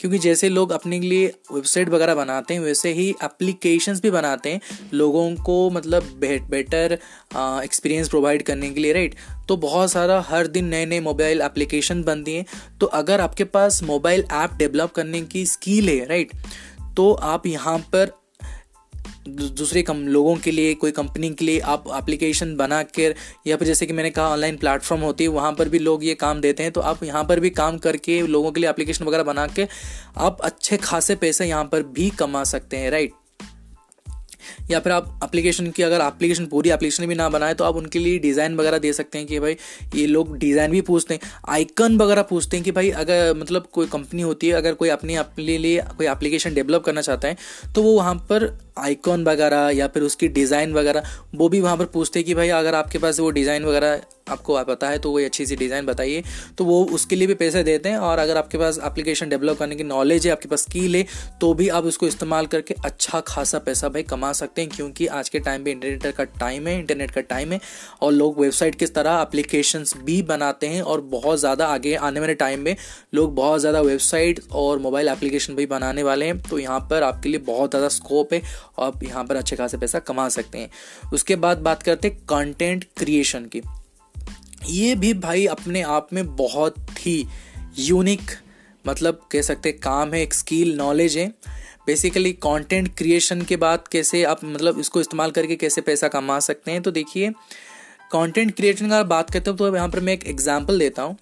क्योंकि 0.00 0.18
जैसे 0.18 0.48
लोग 0.48 0.72
अपने 0.72 0.98
लिए 1.00 1.26
वेबसाइट 1.52 1.88
वगैरह 1.88 2.14
बनाते 2.14 2.54
हैं, 2.54 2.60
वैसे 2.60 2.92
ही 2.92 3.08
एप्लीकेशंस 3.24 4.00
भी 4.02 4.10
बनाते 4.10 4.50
हैं 4.50 4.88
लोगों 4.94 5.34
को 5.36 5.70
मतलब 5.70 6.10
बेटर 6.20 6.98
एक्सपीरियंस 7.34 8.08
प्रोवाइड 8.08 8.42
करने 8.42 8.70
के 8.70 8.80
लिए 8.80 8.92
राइट 8.92 9.14
तो 9.52 9.56
बहुत 9.58 9.90
सारा 9.90 10.20
हर 10.20 10.46
दिन 10.46 10.66
नए 10.66 10.84
नए 10.86 11.00
मोबाइल 11.00 11.40
एप्लीकेशन 11.40 12.02
बनती 12.02 12.34
हैं। 12.34 12.44
तो 12.80 12.86
अगर 12.98 13.20
आपके 13.20 13.44
पास 13.46 13.82
मोबाइल 13.82 14.24
ऐप 14.32 14.52
डेवलप 14.58 14.92
करने 14.92 15.20
की 15.22 15.44
स्किल 15.46 15.88
है 15.88 16.04
राइट 16.08 16.32
तो 16.96 17.12
आप 17.12 17.46
यहाँ 17.46 17.78
पर 17.94 18.12
दूसरे 19.28 19.82
कम, 19.82 19.96
लोगों 19.96 20.36
के 20.36 20.50
लिए, 20.50 20.72
कोई 20.74 20.90
कंपनी 20.90 21.30
के 21.30 21.44
लिए 21.44 21.58
आप 21.60 21.84
एप्लीकेशन 21.96 22.56
बना 22.56 22.82
कर 22.82 23.14
या 23.46 23.56
फिर 23.56 23.68
जैसे 23.68 23.86
कि 23.86 23.92
मैंने 23.92 24.10
कहा 24.10 24.28
ऑनलाइन 24.28 24.56
प्लेटफॉर्म 24.56 25.02
होती 25.02 25.24
है, 25.24 25.30
वहाँ 25.30 25.52
पर 25.52 25.68
भी 25.68 25.78
लोग 25.78 26.04
ये 26.04 26.14
काम 26.14 26.40
देते 26.40 26.62
हैं। 26.62 26.72
तो 26.72 26.80
आप 26.82 27.04
यहाँ 27.04 27.24
पर 27.24 27.40
भी 27.40 27.50
काम 27.52 27.78
करके, 27.78 28.20
लोगों 28.22 28.52
के 28.52 28.60
लिए 28.60 28.70
एप्लीकेशन 28.70 29.04
वगैरह 29.04 29.22
बना 29.22 29.46
के 29.46 29.66
आप 30.18 30.40
अच्छे 30.40 30.76
खासे 30.76 31.16
पैसे 31.16 31.46
यहाँ 31.46 31.64
पर 31.64 31.82
भी 31.92 32.10
कमा 32.10 32.44
सकते 32.44 32.76
हैं 32.76 32.90
राइट 32.90 33.12
या 34.70 34.80
फिर 34.80 34.92
आप 34.92 35.20
एप्लीकेशन 35.24 35.70
की 35.70 35.82
अगर 35.82 36.00
एप्लीकेशन 36.02 36.46
पूरी 36.46 36.70
एप्लीकेशन 36.70 37.06
भी 37.06 37.14
ना 37.14 37.28
बनाए 37.28 37.54
तो 37.54 37.64
आप 37.64 37.76
उनके 37.76 37.98
लिए 37.98 38.18
डिज़ाइन 38.20 38.56
वगैरह 38.56 38.78
दे 38.78 38.92
सकते 38.92 39.18
हैं 39.18 39.26
कि 39.26 39.38
भाई, 39.40 39.56
ये 39.94 40.06
लोग 40.06 40.36
डिज़ाइन 40.38 40.70
भी 40.70 40.80
पूछते 40.82 41.14
हैं। 41.14 41.30
आइकन 41.48 41.96
वगैरह 41.98 42.22
पूछते 42.24 42.56
हैं 42.56 42.64
कि 42.64 42.72
भाई, 42.72 42.90
अगर 42.92 43.34
मतलब 43.36 43.68
कोई 43.72 43.86
कंपनी 43.88 44.22
होती 44.22 44.48
है, 44.48 44.54
अगर 44.54 44.74
कोई 44.74 44.88
अपने 44.90 45.14
अपने 45.16 45.58
लिए 45.58 45.80
कोई 45.96 46.06
एप्लीकेशन 46.08 46.54
डेवलप 46.54 46.84
करना 46.84 47.00
चाहता 47.02 47.28
है 47.28 47.36
तो 47.74 47.82
वो 47.82 47.92
वहाँ 47.92 48.14
पर 48.30 48.52
आइकॉन 48.78 49.24
वगैरह 49.24 49.68
या 49.70 49.86
फिर 49.88 50.02
उसकी 50.02 50.28
डिज़ाइन 50.30 50.72
वगैरह, 50.72 51.02
वो 51.34 51.48
भी 51.48 51.60
वहाँ 51.60 51.76
पर 51.76 51.84
पूछते 51.86 52.18
हैं 52.18 52.26
कि 52.26 52.34
भाई, 52.34 52.48
अगर 52.50 52.74
आपके 52.74 52.98
पास 52.98 53.20
वो 53.20 53.30
डिज़ाइन 53.30 53.64
वगैरह 53.64 54.00
आपको 54.30 54.62
पता 54.64 54.88
है 54.88 54.98
तो 54.98 55.10
वो 55.10 55.18
अच्छी 55.20 55.44
सी 55.46 55.56
डिज़ाइन 55.56 55.86
बताइए। 55.86 56.22
तो 56.58 56.64
वो 56.64 56.84
उसके 56.94 57.16
लिए 57.16 57.26
भी 57.26 57.34
पैसे 57.34 57.62
देते 57.62 57.88
हैं 57.88 57.96
और 57.98 58.18
अगर 58.18 58.36
आपके 58.36 58.58
पास 58.58 58.78
एप्लीकेशन 58.84 59.28
डेवलप 59.28 59.58
करने 59.58 59.76
की 59.76 59.84
नॉलेज 59.84 60.26
है, 60.26 60.32
आपके 60.32 60.48
पास 60.48 60.62
स्किल 60.62 60.96
है 60.96 61.04
तो 61.40 61.52
भी 61.54 61.68
आप 61.70 61.84
उसको 61.84 62.06
इस्तेमाल 62.06 62.46
करके 62.46 62.74
अच्छा 62.84 63.20
खासा 63.26 63.58
पैसा 63.60 63.88
भाई 63.88 64.02
कमा 64.04 64.31
सकते 64.32 64.62
हैं 64.62 64.70
क्योंकि 64.70 65.06
आज 65.12 65.28
के 65.28 65.38
टाइम 65.40 65.64
पे 65.64 65.70
इंटरनेट 65.70 66.16
का 66.16 66.24
टाइम 66.38 66.66
है 66.66 66.78
इंटरनेट 66.78 67.10
का 67.10 67.20
टाइम 67.20 67.52
है 67.52 67.60
और 68.02 68.12
लोग 68.12 68.40
वेबसाइट 68.40 68.74
किस 68.74 68.94
तरह 68.94 69.20
एप्लीकेशन 69.22 69.84
भी 70.04 70.20
बनाते 70.24 70.66
हैं 70.66 70.82
और 70.82 71.00
बहुत 71.10 71.38
ज़्यादा 71.38 71.66
आगे 71.66 71.94
आने 71.96 72.20
वाले 72.20 72.34
टाइम 72.34 72.60
में 72.60 72.76
लोग 73.14 73.34
बहुत 73.34 73.60
ज़्यादा 73.60 73.80
वेबसाइट 73.80 74.40
और 74.52 74.78
मोबाइल 74.78 75.08
एप्लीकेशन 75.08 75.54
भी 75.54 75.66
बनाने 75.66 76.02
वाले 76.02 76.26
हैं। 76.26 76.40
तो 76.40 76.58
यहाँ 76.58 76.80
पर 76.90 77.02
आपके 77.02 77.28
लिए 77.28 77.38
बहुत 77.40 77.70
ज़्यादा 77.70 77.88
स्कोप 77.90 78.32
है। 78.32 78.42
आप 78.80 79.02
यहाँ 79.04 79.24
पर 79.24 79.36
अच्छे 79.36 79.56
खासे 79.56 79.76
पैसा 79.76 79.98
कमा 80.00 80.28
सकते 80.30 80.58
हैं। 80.58 80.70
उसके 81.12 81.36
बाद 81.36 81.58
बात 81.60 81.82
करते 81.82 82.08
हैं 82.08 82.16
कंटेंट 82.28 82.84
क्रिएशन 82.96 83.44
की। 83.46 83.62
ये 84.66 84.94
भी 84.94 85.12
भाई 85.16 85.46
अपने 85.48 85.82
आप 85.82 86.12
में 86.12 86.24
बहुत 86.36 86.76
ही 87.00 87.24
यूनिक 87.78 88.30
मतलब 88.84 89.20
कह 89.32 89.42
सकते 89.42 89.72
काम 89.72 90.12
है, 90.14 90.22
एक 90.22 90.34
स्किल 90.34 90.74
नॉलेज 90.76 91.16
है। 91.18 91.26
बेसिकली 91.86 92.32
कंटेंट 92.42 92.88
क्रिएशन 92.96 93.42
के 93.42 93.56
बाद 93.56 93.88
कैसे 93.92 94.22
आप 94.24 94.44
मतलब 94.44 94.78
इसको 94.78 95.00
इस्तेमाल 95.00 95.30
करके 95.30 95.56
कैसे 95.56 95.80
पैसा 95.80 96.08
कमा 96.08 96.38
सकते 96.40 96.70
हैं? 96.70 96.82
तो 96.82 96.90
देखिए 96.90 97.30
कंटेंट 98.12 98.54
क्रिएशन 98.56 98.88
का 98.88 99.02
बात 99.04 99.30
करते 99.30 99.50
हो 99.50 99.56
तो 99.56 99.74
यहाँ 99.76 99.88
पर 99.88 100.00
मैं 100.00 100.12
एक 100.12 100.26
एग्जांपल 100.26 100.78
देता 100.78 101.02
हूँ। 101.02 101.16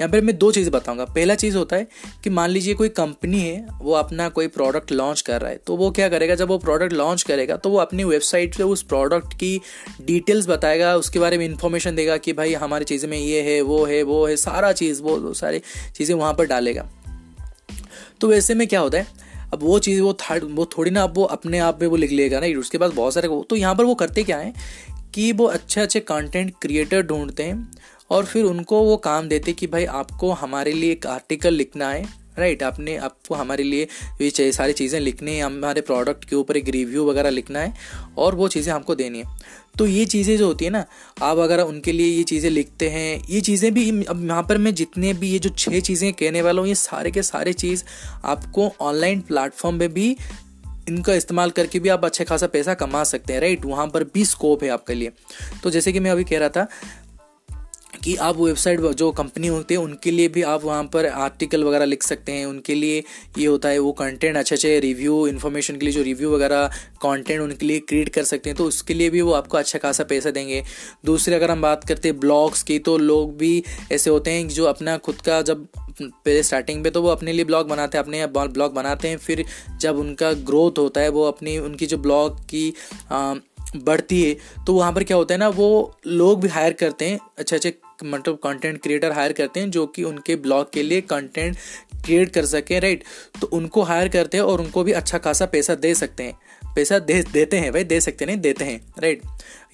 यहाँ 0.00 0.10
पर 0.10 0.20
मैं 0.20 0.36
दो 0.38 0.50
चीज़ 0.52 0.70
बताऊँगा। 0.70 1.04
पहला 1.06 1.34
चीज़ 1.34 1.56
होता 1.56 1.76
है 1.76 1.86
कि 2.24 2.30
मान 2.30 2.50
लीजिए 2.50 2.74
कोई 2.74 2.88
कंपनी 2.90 3.40
है, 3.40 3.66
वो 3.80 3.92
अपना 3.92 4.28
कोई 4.28 4.46
प्रोडक्ट 4.48 4.92
लॉन्च 4.92 5.20
कर 5.20 5.40
रहा 5.40 5.50
है 5.50 5.56
तो 5.56 5.76
वो 5.76 5.90
क्या 5.90 6.08
करेगा? 6.08 6.34
जब 6.34 6.48
वो 6.48 6.58
प्रोडक्ट 6.58 6.92
लॉन्च 6.92 7.22
करेगा 7.22 7.56
तो 7.56 7.70
वो 7.70 7.78
अपनी 7.78 8.04
वेबसाइट 8.04 8.56
पे 8.56 8.62
उस 8.64 8.82
प्रोडक्ट 8.82 9.34
की 9.34 9.60
डिटेल्स 10.02 10.48
बताएगा, 10.48 10.94
उसके 10.96 11.18
बारे 11.18 11.38
में 11.38 11.44
इंफॉर्मेशन 11.46 11.94
देगा 11.94 12.16
कि 12.16 12.32
भाई 12.32 12.54
हमारी 12.54 12.84
चीज़ 12.84 13.06
में 13.06 13.18
ये 13.18 13.42
है, 13.42 13.60
वो 13.60 13.84
है 13.84 14.02
वो 14.02 14.26
है, 14.26 14.36
सारा 14.36 14.72
चीज़, 14.72 15.02
वो 15.02 15.34
सारी 15.34 15.62
चीज़ें 15.96 16.14
वहाँ 16.16 16.34
पर 16.34 16.46
डालेगा। 16.46 16.88
तो 18.20 18.28
वैसे 18.28 18.54
में 18.54 18.66
क्या 18.68 18.80
होता 18.80 18.98
है 18.98 19.21
अब 19.52 19.62
वो 19.62 19.78
चीज़ 19.78 20.00
वो 20.00 20.12
थर्ड 20.12 20.44
वो 20.50 20.66
थोड़ी 20.66 20.90
ना 20.90 21.02
अब 21.02 21.16
वो 21.16 21.24
अपने 21.24 21.58
आप 21.58 21.78
में 21.82 21.88
वो 21.88 21.96
लिख 21.96 22.10
लेगा 22.10 22.40
ना, 22.40 22.46
उसके 22.58 22.78
पास 22.78 22.92
बहुत 22.92 23.14
सारे 23.14 23.28
तो 23.28 23.56
यहाँ 23.56 23.74
पर 23.74 23.84
वो 23.84 23.94
करते 23.94 24.22
क्या 24.22 24.38
है 24.38 24.52
कि 25.14 25.32
वो 25.32 25.46
अच्छे 25.46 25.80
अच्छे 25.80 26.00
कंटेंट 26.00 26.52
क्रिएटर 26.62 27.02
ढूंढते 27.02 27.42
हैं 27.42 27.70
और 28.10 28.24
फिर 28.24 28.44
उनको 28.44 28.80
वो 28.80 28.96
काम 28.96 29.28
देते 29.28 29.52
कि 29.52 29.66
भाई 29.66 29.84
आपको 29.84 30.30
हमारे 30.32 30.72
लिए 30.72 30.92
एक 30.92 31.06
आर्टिकल 31.06 31.54
लिखना 31.54 31.88
है। 31.88 32.21
राइट 32.38 32.62
आपने, 32.62 32.96
आपको 32.96 33.34
हमारे 33.34 33.64
लिए 33.64 33.88
ये 34.22 34.52
सारी 34.52 34.72
चीज़ें 34.72 34.98
लिखनी 35.00 35.36
है, 35.36 35.42
हमारे 35.42 35.80
प्रोडक्ट 35.82 36.24
के 36.24 36.36
ऊपर 36.36 36.56
एक 36.56 36.68
रिव्यू 36.68 37.04
वगैरह 37.04 37.30
लिखना 37.30 37.58
है, 37.58 37.74
और 38.18 38.34
वो 38.34 38.48
चीज़ें 38.48 38.72
हमको 38.72 38.94
देनी 38.94 39.18
है। 39.18 39.60
तो 39.78 39.86
ये 39.86 40.04
चीज़ें 40.06 40.36
जो 40.36 40.46
होती 40.46 40.64
है 40.64 40.70
ना, 40.70 40.84
आप 41.22 41.38
अगर 41.38 41.60
उनके 41.60 41.92
लिए 41.92 42.06
ये 42.06 42.22
चीज़ें 42.24 42.50
लिखते 42.50 42.88
हैं, 42.90 43.22
ये 43.30 43.40
चीज़ें 43.40 43.72
भी 43.74 43.88
अब 44.04 44.24
यहाँ 44.24 44.42
पर 44.42 44.58
मैं 44.58 44.74
जितने 44.74 45.12
भी 45.14 45.30
ये 45.30 45.38
जो 45.38 45.50
छः 45.50 45.80
चीज़ें 45.80 46.12
कहने 46.12 46.42
वाला 46.42 46.60
हूँ, 46.60 46.68
ये 46.68 46.74
सारे 46.76 47.10
के 47.10 47.22
सारे 47.22 47.52
चीज़ 47.54 47.84
आपको 48.24 48.72
ऑनलाइन 48.80 49.20
प्लेटफॉर्म 49.22 49.78
पे 49.78 49.88
भी 49.88 50.16
इनका 50.88 51.14
इस्तेमाल 51.14 51.50
करके 51.50 51.78
भी 51.78 51.88
आप 51.88 52.04
अच्छा 52.04 52.24
खासा 52.24 52.46
पैसा 52.46 52.74
कमा 52.74 53.02
सकते 53.04 53.32
हैं 53.32 53.40
राइट 53.40 53.64
वहाँ 53.64 53.86
पर 53.88 54.04
भी 54.04 54.24
स्कोप 54.24 54.62
है 54.62 54.68
आपके 54.70 54.94
लिए। 54.94 55.12
तो 55.62 55.70
जैसे 55.70 55.92
कि 55.92 56.00
मैं 56.00 56.10
अभी 56.10 56.24
कह 56.24 56.38
रहा 56.38 56.48
था 56.48 56.66
कि 58.04 58.14
आप 58.18 58.36
वेबसाइट 58.36 58.80
जो 58.80 59.10
कंपनी 59.12 59.46
होती 59.46 59.74
है, 59.74 59.80
उनके 59.80 60.10
लिए 60.10 60.28
भी 60.28 60.42
आप 60.44 60.64
वहाँ 60.64 60.84
पर 60.84 61.06
आर्टिकल 61.06 61.64
वगैरह 61.64 61.84
लिख 61.84 62.02
सकते 62.02 62.32
हैं। 62.32 62.46
उनके 62.46 62.74
लिए 62.74 63.02
ये 63.38 63.46
होता 63.46 63.68
है, 63.68 63.78
वो 63.78 63.92
कंटेंट 63.92 64.36
अच्छे 64.36 64.54
अच्छे 64.54 64.78
रिव्यू 64.80 65.26
इन्फॉर्मेशन 65.26 65.76
के 65.76 65.86
लिए, 65.86 65.94
जो 65.94 66.02
रिव्यू 66.02 66.30
वगैरह 66.30 66.66
कंटेंट 67.02 67.40
उनके 67.40 67.66
लिए 67.66 67.78
क्रिएट 67.80 68.08
कर 68.08 68.24
सकते 68.24 68.50
हैं 68.50 68.56
तो 68.56 68.64
उसके 68.64 68.94
लिए 68.94 69.10
भी 69.10 69.20
वो 69.20 69.32
आपको 69.32 69.56
अच्छा 69.56 69.78
खासा 69.78 70.04
पैसा 70.04 70.30
देंगे। 70.30 70.62
दूसरे 71.04 71.34
अगर 71.34 71.50
हम 71.50 71.62
बात 71.62 71.84
करते 71.88 72.08
हैं 72.08 72.18
ब्लॉग्स 72.20 72.62
की 72.62 72.78
तो 72.80 72.96
लोग 72.98 73.36
भी 73.38 73.62
ऐसे 73.92 74.10
होते 74.10 74.30
हैं 74.30 74.48
जो 74.48 74.64
अपना 74.64 74.96
खुद 74.98 75.20
का 75.20 75.40
जब 75.42 75.66
पहले 76.00 76.42
स्टार्टिंग 76.42 76.82
पे 76.84 76.90
तो 76.90 77.02
वो 77.02 77.08
अपने 77.08 77.32
लिए 77.32 77.44
ब्लॉग 77.44 77.68
बनाते 77.68 77.98
हैं, 77.98 78.04
अपने 78.04 78.26
ब्लॉग 78.26 78.74
बनाते 78.74 79.08
हैं। 79.08 79.16
फिर 79.18 79.44
जब 79.80 79.98
उनका 79.98 80.32
ग्रोथ 80.32 80.78
होता 80.78 81.00
है, 81.00 81.08
वो 81.10 81.24
अपनी, 81.24 81.58
उनकी 81.60 81.86
जो 81.86 81.98
ब्लॉग 81.98 82.40
की 82.46 82.72
बढ़ती 83.76 84.22
है 84.22 84.64
तो 84.66 84.72
वहाँ 84.74 84.92
पर 84.92 85.04
क्या 85.04 85.16
होता 85.16 85.34
है 85.34 85.38
ना, 85.40 85.48
वो 85.50 85.98
लोग 86.06 86.40
भी 86.40 86.48
हायर 86.48 86.72
करते 86.74 87.04
हैं, 87.04 87.18
अच्छे 87.38 87.56
अच्छे 87.56 87.74
मतलब 88.04 88.38
कंटेंट 88.44 88.80
क्रिएटर 88.82 89.12
हायर 89.12 89.32
करते 89.32 89.60
हैं 89.60 89.70
जो 89.70 89.86
कि 89.86 90.04
उनके 90.04 90.36
ब्लॉग 90.36 90.72
के 90.72 90.82
लिए 90.82 91.00
कंटेंट 91.00 91.56
क्रिएट 92.04 92.30
कर 92.30 92.46
सकें 92.46 92.78
राइट 92.80 93.04
तो 93.40 93.46
उनको 93.48 93.82
हायर 93.82 94.08
करते 94.08 94.36
हैं 94.36 94.44
और 94.44 94.60
उनको 94.60 94.84
भी 94.84 94.92
अच्छा 94.92 95.18
खासा 95.18 95.46
पैसा 95.46 95.74
दे 95.76 95.94
सकते 95.94 96.22
हैं। 96.22 96.38
पैसा 96.74 96.98
दे, 96.98 97.22
देते 97.22 97.56
हैं 97.56 97.72
भाई, 97.72 97.84
दे 97.84 98.00
सकते 98.00 98.26
नहीं, 98.26 98.36
देते 98.38 98.64
हैं 98.64 98.80
राइट 98.98 99.22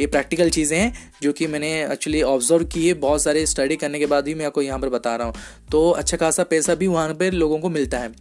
ये 0.01 0.07
प्रैक्टिकल 0.07 0.51
चीज़ें 0.51 0.79
हैं 0.79 1.11
जो 1.23 1.33
कि 1.33 1.47
मैंने 1.47 1.71
एक्चुअली 1.85 2.23
ऑब्ज़र्व 2.25 2.65
की 2.65 2.87
है, 2.89 2.95
बहुत 2.95 3.23
सारे 3.23 3.45
स्टडी 3.47 3.77
करने 3.77 3.99
के 3.99 4.07
बाद 4.07 4.25
भी 4.25 4.35
मैं 4.35 4.47
आपको 4.47 4.63
यहाँ 4.63 4.79
पर 4.79 4.89
बता 4.89 5.15
रहा 5.17 5.27
हूँ। 5.27 5.35
तो 5.73 5.91
अच्छा 5.91 6.17
खासा 6.17 6.45
पैसा 6.45 6.75
भी 6.75 6.87
वहाँ 6.87 7.15
पर 7.15 7.33
लोगों 7.33 7.59
को 7.59 7.71
मिलता 7.71 7.99
है। 7.99 8.13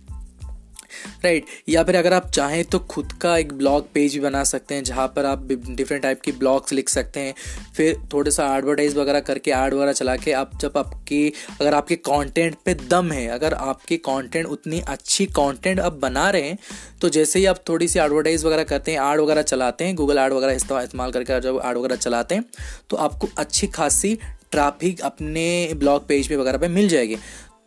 Right 1.24 1.44
right. 1.44 1.70
या 1.70 1.84
फिर 1.84 1.96
अगर 1.96 2.14
आप 2.14 2.30
चाहें 2.30 2.64
तो 2.66 2.80
खुद 2.80 3.12
का 3.12 3.38
एक 3.38 3.54
ब्लॉग 3.54 3.92
पेज 3.94 4.14
भी 4.14 4.20
बना 4.20 4.44
सकते 4.44 4.76
हैं, 4.76 4.84
जहाँ 4.84 5.08
पर 5.08 5.26
आप 5.26 5.48
डिफरेंट 5.70 6.04
टाइप 6.04 6.22
की 6.22 6.32
ब्लॉग्स 6.32 6.74
लिख 6.74 6.90
सकते 6.90 7.20
हैं 7.20 7.34
फिर 7.76 8.00
थोड़ा 8.14 8.32
सा 8.32 8.58
एडवर्टाइज 8.58 8.96
वगैरह 8.96 9.20
करके 9.20 9.52
एड 9.52 9.74
वगैरह 9.74 9.92
चला 9.92 10.16
के 10.16 10.32
आप 10.32 10.52
जब 10.62 10.78
आपकी, 10.78 11.34
अगर 11.62 11.74
आपके 11.74 11.96
कंटेंट 11.96 12.56
पे 12.66 12.74
दम 12.74 13.12
है, 13.12 13.28
अगर 13.28 13.54
आपकी 13.54 13.98
कंटेंट 13.98 14.46
उतनी 14.46 14.80
अच्छी 14.80 15.26
कंटेंट 15.26 15.80
आप 15.80 15.94
बना 15.94 16.30
रहे 16.30 16.42
हैं 16.42 16.58
तो 17.02 17.10
जैसे 17.10 17.40
ही 17.40 17.46
आप 17.46 17.64
थोड़ी 17.70 17.88
सी 17.88 18.00
एडवर्टाइज 18.00 18.46
वगैरह 18.46 18.64
करते 18.64 18.92
हैं 18.92 19.14
एड 19.14 19.20
वगैरह 19.20 19.42
चलाते 19.42 19.86
हैं 19.86 19.96
गूगल 19.96 20.18
एड 20.18 20.34
वगैरह 20.34 20.54
इस्तेमाल 20.54 21.12
करके 21.12 21.40
जब 21.40 21.62
एड 21.66 21.78
वगैरह 21.78 21.96
चलाते 21.96 22.36
हैं 22.36 22.46
तो 22.90 22.98
आपको 22.98 23.30
अच्छी 23.38 23.68
खासी 23.68 24.18
ट्रैफ़िक 24.52 25.02
अपने 25.02 25.74
ब्लॉग 25.76 26.08
पेज 26.08 26.28
पे 26.28 26.36
वगैरह 26.36 26.58
पे 26.58 26.68
मिल 26.68 26.88
जाएगी 26.90 27.18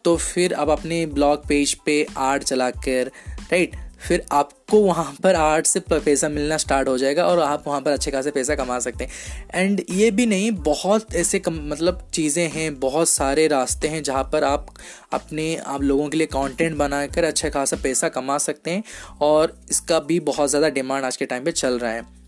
तो 0.04 0.16
फिर 0.16 0.54
आप 0.54 0.68
अपने 0.68 1.04
ब्लॉग 1.08 1.46
पेज 1.48 1.74
पे 1.86 2.04
आर्ट 2.18 2.42
चला 2.42 2.70
कर 2.70 3.10
राइट 3.42 3.76
फिर 4.00 4.22
आपको 4.32 4.78
वहाँ 4.80 5.12
पर 5.22 5.34
आर्ट 5.34 5.66
से 5.66 5.80
पैसा 5.90 6.28
मिलना 6.28 6.56
स्टार्ट 6.56 6.88
हो 6.88 6.96
जाएगा 6.98 7.24
और 7.24 7.40
आप 7.40 7.64
वहाँ 7.66 7.80
पर 7.80 7.90
अच्छे 7.90 8.10
खासे 8.10 8.30
पैसा 8.30 8.54
कमा 8.54 8.78
सकते 8.78 9.04
हैं। 9.04 9.48
एंड 9.54 9.82
ये 9.90 10.10
भी 10.10 10.26
नहीं, 10.26 10.50
बहुत 10.52 11.14
ऐसे 11.14 11.38
कम 11.38 11.58
मतलब 11.64 12.06
चीज़ें 12.14 12.48
हैं, 12.50 12.78
बहुत 12.80 13.08
सारे 13.08 13.46
रास्ते 13.48 13.88
हैं 13.88 14.02
जहाँ 14.02 14.22
पर 14.24 14.44
आप 14.44 14.66
अपने, 15.12 15.54
आप 15.56 15.82
लोगों 15.82 16.08
के 16.08 16.16
लिए 16.16 16.26
कंटेंट 16.28 16.76
बनाकर 16.76 17.24
अच्छा 17.24 17.48
खासा 17.48 17.76
पैसा 17.82 18.08
कमा 18.08 18.38
सकते 18.38 18.70
हैं 18.70 18.82
और 19.20 19.56
इसका 19.70 19.98
भी 20.00 20.18
बहुत 20.22 20.50
ज़्यादा 20.50 20.68
डिमांड 20.70 21.04
आज 21.04 21.16
के 21.16 21.26
टाइम 21.26 21.44
पे 21.44 21.52
चल 21.52 21.78
रहा 21.78 21.92
है। 21.92 22.19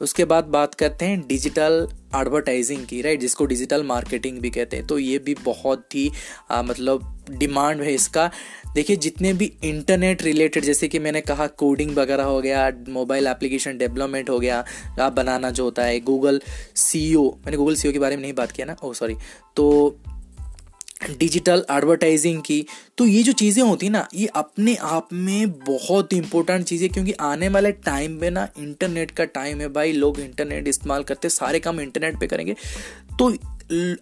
उसके 0.00 0.24
बाद 0.24 0.44
बात 0.44 0.74
करते 0.74 1.04
हैं 1.04 1.26
डिजिटल 1.26 1.88
एडवर्टाइजिंग 2.16 2.86
की 2.86 3.02
राइट 3.02 3.20
जिसको 3.20 3.46
डिजिटल 3.46 3.84
मार्केटिंग 3.84 4.38
भी 4.38 4.50
कहते 4.50 4.76
हैं। 4.76 4.86
तो 4.86 4.98
ये 4.98 5.18
भी 5.18 5.34
बहुत 5.34 5.94
ही 5.94 6.12
आ, 6.50 6.62
मतलब 6.62 7.24
डिमांड 7.30 7.80
है 7.80 7.94
इसका। 7.94 8.30
देखिए 8.74 8.96
जितने 8.96 9.32
भी 9.32 9.52
इंटरनेट 9.64 10.22
रिलेटेड 10.22 10.64
जैसे 10.64 10.88
कि 10.88 10.98
मैंने 10.98 11.20
कहा 11.20 11.46
कोडिंग 11.46 11.96
वगैरह 11.96 12.22
हो 12.22 12.40
गया 12.40 12.72
मोबाइल 12.88 13.26
एप्लीकेशन 13.26 13.78
डेवलपमेंट 13.78 14.30
हो 14.30 14.40
गया 14.40 14.64
आप 15.00 15.12
बनाना 15.12 15.50
जो 15.50 15.64
होता 15.64 15.84
है 15.84 16.00
गूगल 16.00 16.40
सी 16.76 17.16
मैंने 17.16 17.56
गूगल 17.56 17.74
सीओ 17.74 17.92
के 17.92 17.98
बारे 17.98 18.16
में 18.16 18.22
नहीं 18.22 18.32
बात 18.32 18.52
किया 18.52 18.66
ना? 18.66 18.76
ओ 18.82 18.90
oh, 18.90 18.96
सॉरी 18.96 19.14
तो 19.56 19.96
डिजिटल 21.00 21.64
एडवर्टाइजिंग 21.70 22.40
की 22.42 22.64
तो 22.98 23.06
ये 23.06 23.22
जो 23.22 23.32
चीज़ें 23.32 23.62
होती 23.62 23.88
ना, 23.88 24.06
ये 24.14 24.26
अपने 24.26 24.74
आप 24.76 25.08
में 25.12 25.50
बहुत 25.60 26.12
इंपॉर्टेंट 26.12 26.64
चीज़ 26.66 26.82
है, 26.82 26.88
क्योंकि 26.88 27.12
आने 27.12 27.48
वाले 27.48 27.72
टाइम 27.72 28.18
में 28.20 28.30
ना 28.30 28.48
इंटरनेट 28.58 29.10
का 29.10 29.24
टाइम 29.26 29.60
है 29.60 29.68
भाई, 29.68 29.92
लोग 29.92 30.20
इंटरनेट 30.20 30.68
इस्तेमाल 30.68 31.02
करते, 31.02 31.28
सारे 31.28 31.60
काम 31.60 31.80
इंटरनेट 31.80 32.20
पे 32.20 32.26
करेंगे। 32.26 32.56
तो 33.18 33.32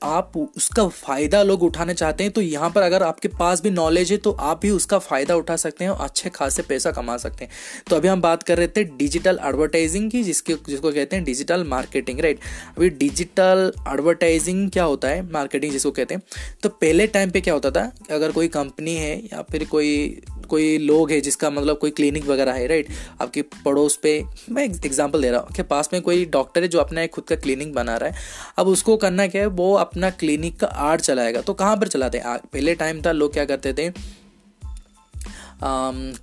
आप 0.02 0.36
उसका 0.56 0.86
फ़ायदा 0.88 1.42
लोग 1.42 1.62
उठाना 1.62 1.92
चाहते 1.92 2.24
हैं 2.24 2.32
तो 2.32 2.40
यहाँ 2.40 2.70
पर 2.70 2.82
अगर 2.82 3.02
आपके 3.02 3.28
पास 3.28 3.62
भी 3.62 3.70
नॉलेज 3.70 4.12
है 4.12 4.16
तो 4.18 4.30
आप 4.32 4.60
भी 4.62 4.70
उसका 4.70 4.98
फ़ायदा 4.98 5.34
उठा 5.34 5.56
सकते 5.56 5.84
हैं 5.84 5.90
और 5.90 6.04
अच्छे 6.04 6.30
खासे 6.30 6.62
पैसा 6.62 6.90
कमा 6.90 7.16
सकते 7.16 7.44
हैं। 7.44 7.52
तो 7.90 7.96
अभी 7.96 8.08
हम 8.08 8.20
बात 8.20 8.42
कर 8.42 8.58
रहे 8.58 8.68
थे 8.68 8.84
डिजिटल 8.84 9.38
एडवर्टाइजिंग 9.44 10.10
की, 10.10 10.22
जिसके, 10.22 10.54
जिसको 10.68 10.92
कहते 10.92 11.16
हैं 11.16 11.24
डिजिटल 11.24 11.64
मार्केटिंग 11.64 12.20
राइट 12.20 12.40
अभी 12.76 12.88
डिजिटल 12.90 13.72
एडवर्टाइजिंग 13.88 14.70
क्या 14.70 14.84
होता 14.84 15.08
है? 15.08 15.22
मार्केटिंग 15.32 15.72
जिसको 15.72 15.90
कहते 15.90 16.14
हैं। 16.14 16.22
तो 16.62 16.68
पहले 16.68 17.06
टाइम 17.06 17.30
पे 17.30 17.40
क्या 17.40 17.54
होता 17.54 17.70
था? 17.70 17.92
अगर 18.10 18.32
कोई 18.32 18.48
कंपनी 18.48 18.94
है 18.94 19.16
या 19.18 19.42
फिर 19.42 19.64
कोई 19.64 20.22
कोई 20.48 20.76
लोग 20.78 21.10
है 21.10 21.20
जिसका 21.20 21.48
मतलब 21.50 21.78
कोई 21.78 21.90
क्लिनिक 21.90 22.26
वगैरह 22.26 22.52
है 22.52 22.66
राइट 22.66 22.88
आपके 23.20 23.42
पड़ोस 23.64 23.96
पे, 23.96 24.24
मैं 24.50 24.64
एग्जांपल 24.64 25.22
दे 25.22 25.30
रहा 25.30 25.40
हूँ। 25.40 25.48
कि 25.56 25.62
पास 25.62 25.90
में 25.92 26.00
कोई 26.02 26.24
डॉक्टर 26.24 26.62
है 26.62 26.68
जो 26.68 26.78
अपना 26.78 27.02
एक 27.02 27.10
खुद 27.10 27.24
का 27.24 27.36
क्लिनिक 27.36 27.72
बना 27.72 27.96
रहा 27.96 28.10
है। 28.10 28.16
अब 28.58 28.68
उसको 28.68 28.96
करना 28.96 29.26
क्या 29.26 29.42
है? 29.42 29.48
वो 29.58 29.72
अपना 29.76 30.10
क्लिनिक 30.12 30.58
का 30.60 30.66
आर्ट 30.66 31.00
चलाएगा। 31.00 31.40
तो 31.40 31.54
कहाँ 31.54 31.76
पर 31.76 31.88
चलाते 31.88 32.18
हैं? 32.18 32.36
पहले 32.52 32.74
टाइम 32.76 33.02
था, 33.02 33.12
लोग 33.12 33.32
क्या 33.32 33.44
करते 33.44 33.72
थे? 33.72 33.90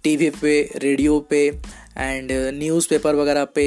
टीवी 0.03 0.29
पे 0.31 0.61
रेडियो 0.77 1.19
पे 1.29 1.47
एंड 1.97 2.31
न्यूज़पेपर 2.53 3.15
वगैरह 3.15 3.45
पे 3.45 3.65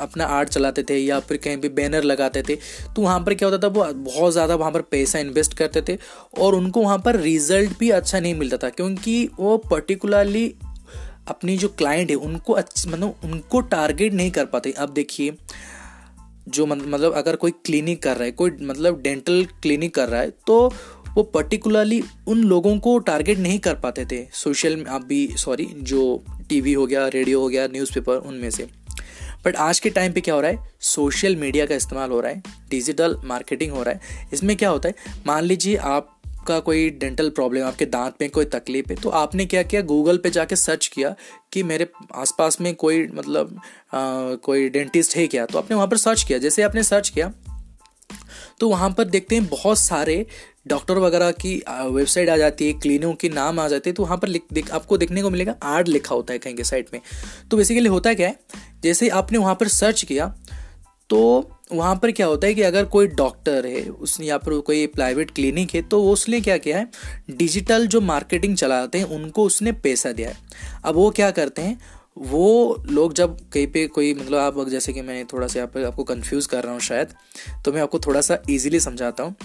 अपना 0.00 0.24
आर्ट 0.26 0.48
चलाते 0.48 0.82
थे, 0.82 0.96
या 0.96 1.18
फिर 1.20 1.36
कहीं 1.36 1.56
भी 1.56 1.68
बैनर 1.70 2.04
लगाते 2.04 2.42
थे। 2.42 2.56
तो 2.96 3.02
वहाँ 3.02 3.20
पर 3.20 3.34
क्या 3.34 3.48
होता 3.48 3.58
था, 3.58 3.70
वो 3.70 3.92
बहुत 4.04 4.32
ज़्यादा 4.32 4.54
वहाँ 4.54 4.72
पर 4.72 4.82
पैसा 4.90 5.18
इन्वेस्ट 5.18 5.54
करते 5.54 5.82
थे, 5.88 5.98
और 6.38 6.54
उनको 6.54 6.82
वहाँ 6.82 6.98
पर 6.98 7.16
रिज़ल्ट 7.16 7.78
भी 7.78 7.90
अच्छा 7.92 8.20
नहीं 8.20 8.34
मिलता 8.34 8.56
था, 8.56 8.70
क्योंकि 8.70 9.28
वो 9.38 9.56
पर्टिकुलरली 9.70 10.46
अपनी 11.28 11.56
जो 11.58 11.68
क्लाइंट 11.68 12.10
है, 12.10 12.16
उनको 12.16 12.52
अच्छ 12.52 12.86
मतलब 12.86 13.20
उनको 13.24 13.60
टारगेट 13.68 14.12
नहीं 14.12 14.30
कर 14.30 14.44
पाते। 14.46 14.72
अब 14.72 14.92
देखिए 14.92 15.36
जो 16.48 16.66
मतलब 16.66 17.12
अगर 17.12 17.36
कोई 17.36 17.50
क्लिनिक 17.64 18.02
कर 18.02 18.16
रहा 18.16 18.24
है, 18.24 18.30
कोई 18.30 18.50
मतलब 18.62 19.00
डेंटल 19.02 19.44
क्लिनिक 19.62 19.94
कर 19.94 20.08
रहा 20.08 20.20
है 20.20 20.30
तो 20.46 20.72
वो 21.14 21.22
पर्टिकुलरली 21.24 22.02
उन 22.26 22.42
लोगों 22.44 22.78
को 22.78 22.98
टारगेट 22.98 23.38
नहीं 23.38 23.58
कर 23.58 23.74
पाते 23.74 24.04
थे 24.04 24.24
सोशल 24.32 24.84
आप 24.88 25.04
भी 25.04 25.28
सॉरी, 25.36 25.68
जो 25.74 26.24
टीवी 26.48 26.72
हो 26.72 26.86
गया, 26.86 27.06
रेडियो 27.08 27.40
हो 27.40 27.48
गया, 27.48 27.66
न्यूज़पेपर, 27.66 28.16
उनमें 28.16 28.50
से। 28.50 28.66
बट 29.44 29.56
आज 29.56 29.78
के 29.80 29.90
टाइम 29.90 30.12
पे 30.12 30.20
क्या 30.20 30.34
हो 30.34 30.40
रहा 30.40 30.50
है? 30.50 30.72
सोशल 30.80 31.36
मीडिया 31.36 31.66
का 31.66 31.74
इस्तेमाल 31.74 32.10
हो 32.10 32.20
रहा 32.20 32.30
है, 32.30 32.42
डिजिटल 32.70 33.16
मार्केटिंग 33.24 33.72
हो 33.72 33.82
रहा 33.82 33.94
है। 33.94 34.28
इसमें 34.32 34.56
क्या 34.56 34.70
होता 34.70 34.88
है? 34.88 34.94
मान 35.26 35.44
लीजिए 35.44 35.76
आपका 36.44 36.58
कोई 36.60 36.88
डेंटल 36.92 37.28
प्रॉब्लम 37.30 37.62
आपके 37.64 37.86
दांत 37.86 38.14
में 38.20 38.28
कोई 38.30 38.44
तकलीफ़ 38.44 38.90
है 38.90 38.96
तो 38.96 39.10
आपने 39.10 39.44
क्या 39.46 39.62
किया? 39.62 39.80
गूगल 39.82 40.16
पे 40.16 40.30
जाके 40.30 40.56
सर्च 40.56 40.86
किया 40.86 41.14
कि 41.52 41.62
मेरे 41.62 41.86
आसपास 42.14 42.60
में 42.60 42.74
कोई 42.74 43.06
मतलब 43.06 43.54
आ, 43.56 44.34
कोई 44.44 44.68
डेंटिस्ट 44.68 45.16
है 45.16 45.26
क्या? 45.26 45.46
तो 45.46 45.58
आपने 45.58 45.76
वहाँ 45.76 45.88
पर 45.88 45.96
सर्च 45.96 46.22
किया। 46.22 46.38
जैसे 46.38 46.62
आपने 46.62 46.82
सर्च 46.82 47.08
किया 47.08 47.32
तो 48.60 48.68
वहाँ 48.68 48.90
पर 48.90 49.04
देखते 49.04 49.34
हैं 49.34 49.46
बहुत 49.46 49.78
सारे 49.78 50.26
डॉक्टर 50.66 50.98
वगैरह 50.98 51.30
की 51.40 51.54
वेबसाइट 51.70 52.28
आ 52.28 52.36
जाती 52.36 52.66
है 52.66 52.72
क्लिनिक 52.72 53.18
के 53.18 53.28
नाम 53.28 53.60
आ 53.60 53.68
जाते 53.68 53.90
हैं 53.90 53.94
तो 53.94 54.02
वहाँ 54.02 54.18
पर 54.18 54.28
लिख 54.28 54.42
देख 54.52 54.70
आपको 54.70 54.98
देखने 54.98 55.22
को 55.22 55.30
मिलेगा 55.30 55.54
आर्ट 55.62 55.88
लिखा 55.88 56.14
होता 56.14 56.32
है 56.32 56.38
कहीं 56.38 56.54
के 56.54 56.64
साइड 56.64 56.86
में। 56.92 57.00
तो 57.50 57.56
बेसिकली 57.56 57.88
होता 57.88 58.14
क्या 58.14 58.28
है? 58.28 58.38
जैसे 58.82 59.08
आपने 59.08 59.38
वहाँ 59.38 59.54
पर 59.54 59.68
सर्च 59.70 60.02
किया 60.02 60.34
तो 61.14 61.50
वहाँ 61.72 61.94
पर 61.96 62.10
क्या 62.10 62.26
होता 62.26 62.46
है 62.46 62.54
कि 62.54 62.62
अगर 62.62 62.84
कोई 62.84 63.06
डॉक्टर 63.08 63.66
है, 63.66 63.82
उसने 63.82 64.26
या 64.26 64.38
पर 64.38 64.58
कोई 64.60 64.86
प्राइवेट 64.86 65.30
क्लिनिक 65.30 65.74
है 65.74 65.82
तो 65.82 66.00
वो 66.02 66.12
उसने 66.12 66.40
क्या 66.40 66.56
किया 66.58 66.78
है 66.78 66.88
डिजिटल 67.30 67.86
जो 67.86 68.00
मार्केटिंग 68.00 68.56
चलाते 68.56 68.98
हैं, 68.98 69.04
उनको 69.06 69.44
उसने 69.44 69.72
पैसा 69.74 70.12
दिया 70.12 70.28
है। 70.28 70.36
अब 70.84 70.94
वो 70.94 71.10
क्या 71.10 71.30
करते 71.30 71.62
हैं, 71.62 71.78
वो 72.18 72.84
लोग 72.90 73.14
जब 73.14 73.36
कहीं 73.52 73.66
पे 73.66 73.86
कोई 73.86 74.12
मतलब 74.14 74.38
आप 74.38 74.68
जैसे 74.68 74.92
कि 74.92 75.02
मैं 75.02 75.24
थोड़ा 75.26 75.46
सा 75.46 75.58
यहाँ 75.58 75.70
पर 75.74 75.84
आपको 75.84 76.04
कंफ्यूज 76.04 76.46
कर 76.46 76.62
रहा 76.64 76.72
हूँ 76.72 76.80
शायद 76.82 77.14
तो 77.64 77.72
मैं 77.72 77.82
आपको 77.82 77.98
थोड़ा 77.98 78.20
सा 78.20 78.38
इजीली 78.50 78.80
समझाता 78.80 79.22
हूँ। 79.22 79.36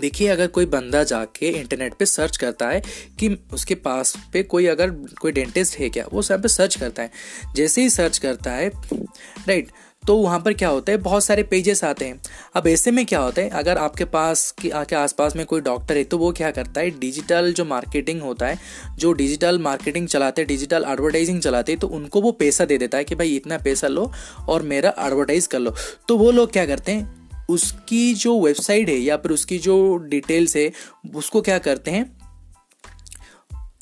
देखिए, 0.00 0.28
अगर 0.28 0.46
कोई 0.48 0.66
बंदा 0.66 1.02
जाके 1.04 1.48
इंटरनेट 1.50 1.94
पे 1.94 2.06
सर्च 2.06 2.36
करता 2.36 2.68
है 2.68 2.80
कि 3.18 3.28
उसके 3.54 3.74
पास 3.76 4.14
पे 4.32 4.42
कोई 4.42 4.66
अगर, 4.66 4.90
कोई 5.20 5.32
डेंटिस्ट 5.32 5.78
है 5.78 5.88
क्या, 5.88 6.04
वो 6.12 6.22
सब 6.22 6.42
पे 6.42 6.48
सर्च 6.48 6.76
करता 6.76 7.02
है। 7.02 7.10
जैसे 7.56 7.82
ही 7.82 7.90
सर्च 7.90 8.18
करता 8.18 8.52
है 8.52 8.68
राइट 8.68 9.70
तो 10.06 10.16
वहाँ 10.16 10.38
पर 10.40 10.52
क्या 10.52 10.68
होता 10.68 10.92
है, 10.92 10.98
बहुत 10.98 11.24
सारे 11.24 11.42
पेजेस 11.42 11.82
आते 11.84 12.04
हैं। 12.04 12.20
अब 12.54 12.66
ऐसे 12.66 12.90
में 12.90 13.04
क्या 13.06 13.20
होता 13.20 13.42
है, 13.42 13.48
अगर 13.50 13.78
आपके 13.78 14.04
पास 14.06 14.50
कि 14.60 14.70
आसपास 14.70 15.36
में 15.36 15.44
कोई 15.46 15.60
डॉक्टर 15.60 15.96
है 15.96 16.04
तो 16.04 16.18
वो 16.18 16.30
क्या 16.32 16.50
करता 16.50 16.80
है 16.80 16.90
डिजिटल 17.00 17.52
जो 17.52 17.64
मार्केटिंग 17.64 18.22
होता 18.22 18.46
है, 18.46 18.58
जो 18.98 19.12
डिजिटल 19.12 19.58
मार्केटिंग 19.58 20.08
चलाते 20.08 20.42
हैं 20.42 20.48
डिजिटल 20.48 20.84
एडवर्टाइजिंग 20.88 21.40
चलाते 21.40 21.72
हैं 21.72 21.78
तो 21.78 21.86
उनको 21.88 22.20
वो 22.20 22.32
पैसा 22.34 22.64
दे 22.64 22.78
देता 22.78 22.98
है 22.98 23.04
कि 23.04 23.14
भाई 23.14 23.34
इतना 23.36 23.58
पैसा 23.58 23.88
लो 23.88 24.10
और 24.48 24.62
मेरा 24.64 24.94
एडवर्टाइज 24.98 25.46
कर 25.46 25.58
लो। 25.58 25.74
तो 26.08 26.16
वो 26.16 26.30
लोग 26.30 26.52
क्या 26.52 26.66
करते 26.66 26.92
हैं, 26.92 27.14
उसकी 27.48 28.14
जो 28.14 28.40
वेबसाइट 28.40 28.88
है 28.88 28.96
या 28.96 29.16
फिर 29.16 29.32
उसकी 29.32 29.58
जो 29.58 29.96
डिटेल्स 30.04 30.56
है, 30.56 30.70
उसको 31.14 31.40
क्या 31.40 31.58
करते 31.58 31.90
हैं 31.90 32.04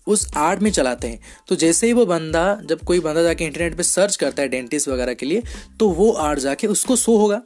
उस 0.06 0.26
आर्ट 0.36 0.62
में 0.62 0.70
चलाते 0.70 1.08
हैं। 1.08 1.20
तो 1.48 1.56
जैसे 1.56 1.86
ही 1.86 1.92
वो 1.92 2.06
बंदा, 2.06 2.60
जब 2.64 2.80
कोई 2.80 3.00
बंदा 3.00 3.22
जाके 3.22 3.44
इंटरनेट 3.44 3.76
पे 3.76 3.82
सर्च 3.82 4.16
करता 4.16 4.42
है 4.42 4.48
डेंटिस्ट 4.48 4.88
वगैरह 4.88 5.14
के 5.14 5.26
लिए 5.26 5.42
तो 5.80 5.88
वो 5.90 6.10
आर्ट 6.12 6.38
जाके 6.38 6.66
उसको 6.66 6.96
शो 6.96 7.16
होगा। 7.16 7.40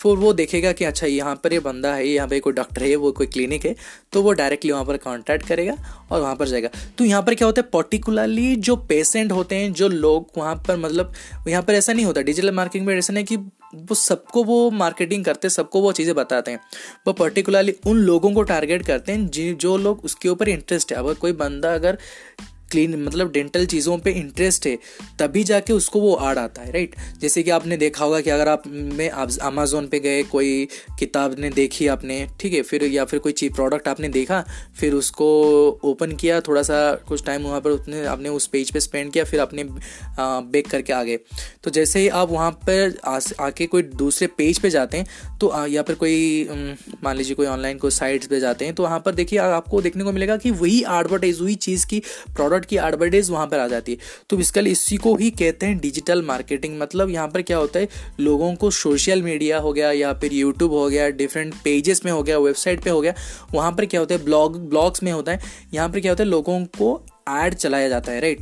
फिर 0.00 0.16
वो 0.16 0.32
देखेगा 0.32 0.72
कि 0.72 0.84
अच्छा 0.84 1.06
यहाँ 1.06 1.34
पर 1.36 1.52
ये 1.52 1.60
बंदा 1.60 1.92
है, 1.94 2.06
यहाँ 2.06 2.28
पे 2.28 2.38
कोई 2.40 2.52
डॉक्टर 2.52 2.82
है, 2.82 2.94
वो 2.96 3.12
कोई 3.12 3.26
क्लिनिक 3.28 3.66
है 3.66 3.74
तो 4.12 4.22
वो 4.22 4.32
डायरेक्टली 4.32 4.72
वहाँ 4.72 4.84
पर 4.84 4.96
कॉन्टैक्ट 4.98 5.46
करेगा 5.46 5.74
और 6.10 6.20
वहाँ 6.20 6.34
पर 6.36 6.48
जाएगा। 6.48 6.68
तो 6.98 7.04
यहाँ 7.04 7.22
पर 7.22 7.34
क्या 7.34 7.46
होता 7.46 7.60
है 7.60 7.68
पर्टिकुलरली 7.72 8.54
जो 8.58 8.76
पेशेंट 8.88 9.32
होते 9.32 9.56
हैं, 9.56 9.72
जो 9.72 9.88
लोग 9.88 10.30
वहाँ 10.38 10.54
पर 10.68 10.76
मतलब 10.78 11.12
यहाँ 11.48 11.62
पर 11.62 11.74
ऐसा 11.74 11.92
नहीं 11.92 12.04
होता 12.04 12.22
डिजिटल 12.22 12.50
मार्केटिंग 12.52 12.86
में 12.86 12.96
ऐसा 12.96 13.12
नहीं 13.12 13.24
कि 13.24 13.36
वो 13.74 13.94
सबको 13.94 14.42
वो 14.44 14.70
मार्केटिंग 14.70 15.24
करते 15.24 15.46
हैं, 15.46 15.50
सबको 15.50 15.80
वो 15.80 15.92
चीज़ें 15.92 16.14
बताते 16.14 16.50
हैं। 16.50 16.60
वो 17.06 17.12
पर्टिकुलरली 17.12 17.74
उन 17.86 17.96
लोगों 17.96 18.32
को 18.32 18.42
टारगेट 18.42 18.86
करते 18.86 19.12
हैं 19.12 19.56
जो 19.56 19.76
लोग 19.76 20.04
उसके 20.04 20.28
ऊपर 20.28 20.48
इंटरेस्ट 20.48 20.92
है। 20.92 20.98
अगर 20.98 21.14
कोई 21.14 21.32
बंदा 21.34 21.74
अगर 21.74 21.98
क्लीन 22.70 23.02
मतलब 23.04 23.32
डेंटल 23.32 23.66
चीज़ों 23.66 23.98
पे 23.98 24.10
इंटरेस्ट 24.12 24.66
है, 24.66 24.76
तभी 25.18 25.44
जाके 25.44 25.72
उसको 25.72 26.00
वो 26.00 26.14
आड़ 26.14 26.38
आता 26.38 26.62
है 26.62 26.72
राइट 26.72 26.94
जैसे 27.20 27.42
कि 27.42 27.50
आपने 27.50 27.76
देखा 27.76 28.04
होगा 28.04 28.20
कि 28.20 28.30
अगर 28.30 28.48
आप 28.48 28.62
में 28.66 29.08
आप 29.10 29.30
अमेजोन 29.42 29.86
पे 29.88 29.98
गए, 30.00 30.22
कोई 30.22 30.68
किताब 30.98 31.34
ने 31.38 31.50
देखी 31.50 31.86
आपने, 31.88 32.26
ठीक 32.40 32.52
है, 32.52 32.62
फिर 32.62 32.84
या 32.84 33.04
फिर 33.04 33.20
कोई 33.20 33.32
चीज़ 33.32 33.52
प्रोडक्ट 33.52 33.88
आपने 33.88 34.08
देखा, 34.10 34.44
फिर 34.80 34.94
उसको 34.94 35.28
ओपन 35.84 36.12
किया 36.12 36.40
थोड़ा 36.40 36.62
सा 36.62 36.80
कुछ 37.08 37.24
टाइम 37.26 37.42
वहाँ 37.42 37.60
पर 37.60 37.70
उसने, 37.70 38.04
आपने 38.06 38.28
उस 38.30 38.46
पेज 38.46 38.70
पे 38.70 38.80
स्पेंड 38.80 39.12
किया, 39.12 39.24
फिर 39.24 39.40
आपने 39.40 39.64
बेक 40.50 40.68
करके 40.70 40.92
आ 40.92 41.02
गए। 41.02 41.18
तो 41.64 41.70
जैसे 41.70 42.00
ही 42.00 42.08
आप 42.10 42.30
वहाँ 42.30 42.50
पर 42.68 42.98
आके 43.40 43.66
कोई 43.66 43.82
दूसरे 43.82 44.26
पेज 44.38 44.58
पे 44.58 44.70
जाते 44.70 44.96
हैं 44.96 45.38
तो 45.40 45.52
या 45.66 45.82
फिर 45.82 45.96
कोई 45.96 46.48
मान 47.04 47.16
लीजिए 47.16 47.34
कोई 47.34 47.46
ऑनलाइन 47.46 47.78
कोई 47.78 47.90
साइट्स 47.90 48.26
पे 48.26 48.40
जाते 48.40 48.64
हैं 48.64 48.74
तो 48.74 48.82
वहाँ 48.82 49.00
पर 49.00 49.14
देखिए 49.14 49.38
आपको 49.38 49.80
देखने 49.82 50.04
को 50.04 50.12
मिलेगा 50.12 50.36
कि 50.36 50.50
वही 50.52 50.78
एडवर्टाइज 50.90 51.40
हुई 51.40 51.54
चीज़ 51.60 51.86
की 51.86 52.00
प्रोडक्ट 52.34 52.59
प्रोडक्ट 52.60 52.68
की 52.70 52.76
एडवर्टाइज 52.78 53.30
वहाँ 53.30 53.46
पर 53.46 53.58
आ 53.58 53.66
जाती 53.68 53.92
है। 53.92 53.98
तो 54.30 54.36
बेसिकली 54.36 54.70
इसी 54.70 54.96
को 54.96 55.14
ही 55.16 55.30
कहते 55.32 55.66
हैं 55.66 55.78
डिजिटल 55.80 56.22
मार्केटिंग 56.22 56.78
मतलब 56.80 57.10
यहाँ 57.10 57.28
पर 57.28 57.42
क्या 57.42 57.56
होता 57.58 57.80
है? 57.80 57.88
लोगों 58.20 58.54
को 58.54 58.70
सोशल 58.70 59.22
मीडिया 59.22 59.58
हो 59.58 59.72
गया 59.72 59.90
या 59.92 60.12
फिर 60.14 60.32
यूट्यूब 60.32 60.72
हो 60.72 60.88
गया 60.88 61.08
डिफरेंट 61.12 61.54
पेजेस 61.64 62.04
में 62.04 62.12
हो 62.12 62.22
गया 62.22 62.38
वेबसाइट 62.38 62.82
पे 62.84 62.90
हो 62.90 63.00
गया, 63.00 63.14
वहाँ 63.54 63.72
पर 63.72 63.86
क्या 63.86 64.00
होता 64.00 64.14
है? 64.14 64.24
ब्लॉग 64.24 64.58
ब्लॉग्स 64.68 65.02
में 65.02 65.12
होता 65.12 65.32
है। 65.32 65.40
यहाँ 65.74 65.88
पर 65.88 66.00
क्या 66.00 66.12
होता 66.12 66.24
है? 66.24 66.30
लोगों 66.30 66.64
को 66.78 67.00
एड 67.30 67.54
चलाया 67.54 67.88
जाता 67.88 68.12
है 68.12 68.20
राइट 68.20 68.40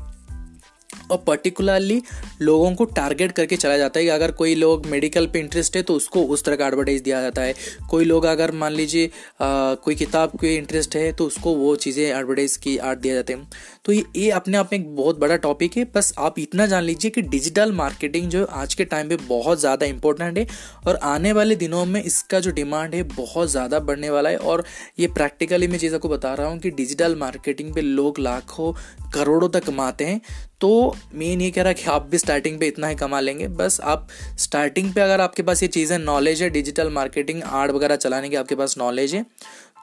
और 1.10 1.22
पर्टिकुलरली 1.26 2.02
लोगों 2.42 2.72
को 2.74 2.84
टारगेट 2.86 3.32
करके 3.32 3.56
चला 3.56 3.76
जाता 3.76 3.98
है 3.98 4.04
कि 4.04 4.10
अगर 4.10 4.30
कोई 4.32 4.54
लोग 4.54 4.86
मेडिकल 4.86 5.26
पे 5.26 5.40
इंटरेस्ट 5.40 5.76
है 5.76 5.82
तो 5.82 5.94
उसको 5.94 6.22
उस 6.24 6.44
तरह 6.44 6.56
का 6.56 6.66
एडवर्टाइज 6.66 7.00
दिया 7.02 7.20
जाता 7.22 7.42
है। 7.42 7.54
कोई 7.90 8.04
लोग 8.04 8.24
अगर 8.26 8.52
मान 8.52 8.72
लीजिए 8.72 9.10
कोई 9.42 9.94
किताब 9.94 10.32
के 10.40 10.54
इंटरेस्ट 10.56 10.96
है 10.96 11.10
तो 11.12 11.26
उसको 11.26 11.54
वो 11.54 11.74
चीज़ें 11.76 12.04
एडवर्टाइज 12.04 12.56
की 12.56 12.76
आर्ट 12.78 12.98
दिया 12.98 13.14
जाते 13.14 13.32
हैं। 13.32 13.48
तो 13.84 13.92
ये 13.92 14.04
ये 14.16 14.30
अपने 14.30 14.58
आप 14.58 14.70
में 14.72 14.78
एक 14.78 14.94
बहुत 14.96 15.18
बड़ा 15.18 15.36
टॉपिक 15.38 15.76
है। 15.76 15.84
बस 15.94 16.12
आप 16.18 16.38
इतना 16.38 16.66
जान 16.66 16.82
लीजिए 16.84 17.10
कि 17.10 17.22
डिजिटल 17.24 17.72
मार्केटिंग 17.72 18.28
जो 18.30 18.44
आज 18.44 18.74
के 18.74 18.84
टाइम 18.86 19.08
पर 19.08 19.26
बहुत 19.28 19.60
ज़्यादा 19.60 19.86
इंपॉर्टेंट 19.86 20.38
है 20.38 20.46
और 20.86 20.96
आने 21.04 21.32
वाले 21.32 21.56
दिनों 21.56 21.84
में 21.86 22.02
इसका 22.02 22.40
जो 22.40 22.50
डिमांड 22.52 22.94
है 22.94 23.02
बहुत 23.14 23.48
ज़्यादा 23.50 23.80
बढ़ने 23.80 24.10
वाला 24.10 24.30
है। 24.30 24.36
और 24.38 24.64
ये 25.00 25.06
प्रैक्टिकली 25.08 25.68
मैं 25.68 25.78
चीज़ 25.78 25.96
को 25.96 26.08
बता 26.08 26.34
रहा 26.34 26.46
हूँ 26.46 26.58
कि 26.58 26.70
डिजिटल 26.72 27.16
मार्केटिंग 27.16 27.74
पे 27.74 27.80
लोग 27.80 28.18
लाखों, 28.18 28.72
करोड़ों 29.14 29.48
तक 29.48 29.64
कमाते 29.64 30.04
हैं। 30.04 30.20
तो 30.60 30.96
मैं 31.14 31.26
ये 31.26 31.50
कह 31.50 31.62
रहा 31.62 31.68
है 31.68 31.74
कि 31.74 31.84
आप 31.90 32.06
भी 32.10 32.18
स्टार्टिंग 32.18 32.58
पे 32.60 32.66
इतना 32.66 32.88
ही 32.88 32.94
कमा 32.94 33.20
लेंगे। 33.20 33.48
बस 33.48 33.80
आप 33.84 34.08
स्टार्टिंग 34.38 34.92
पे 34.94 35.00
अगर 35.00 35.20
आपके 35.20 35.42
पास 35.42 35.62
ये 35.62 35.68
चीज़ें 35.68 35.98
नॉलेज 35.98 36.42
है 36.42 36.50
डिजिटल 36.50 36.90
मार्केटिंग 36.90 37.42
आर्ट 37.42 37.72
वगैरह 37.72 37.96
चलाने 37.96 38.28
की 38.28 38.36
आपके 38.36 38.54
पास 38.54 38.74
नॉलेज 38.78 39.14
है 39.14 39.24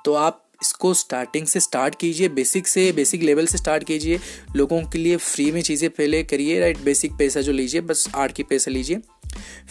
तो 0.05 0.13
आप 0.13 0.41
इसको 0.62 0.94
स्टार्टिंग 0.94 1.46
से 1.48 1.60
स्टार्ट 1.60 1.96
कीजिए 1.96 2.27
बेसिक 2.29 2.67
से 2.67 2.91
बेसिक 2.91 3.24
लेवल 3.24 3.46
से 3.46 3.58
स्टार्ट 3.58 3.84
कीजिए, 3.84 4.20
लोगों 4.55 4.82
के 4.84 4.98
लिए 4.98 5.17
फ्री 5.17 5.51
में 5.51 5.62
चीज़ें 5.62 5.89
पहले 5.89 6.24
करिए 6.24 6.60
राइट 6.60 6.79
बेसिक 6.79 7.13
पैसा 7.17 7.41
जो 7.41 7.51
लीजिए, 7.51 7.82
बस 7.82 8.08
आर्ट 8.15 8.32
की 8.32 8.44
पैसा 8.44 8.72
लीजिए। 8.72 9.01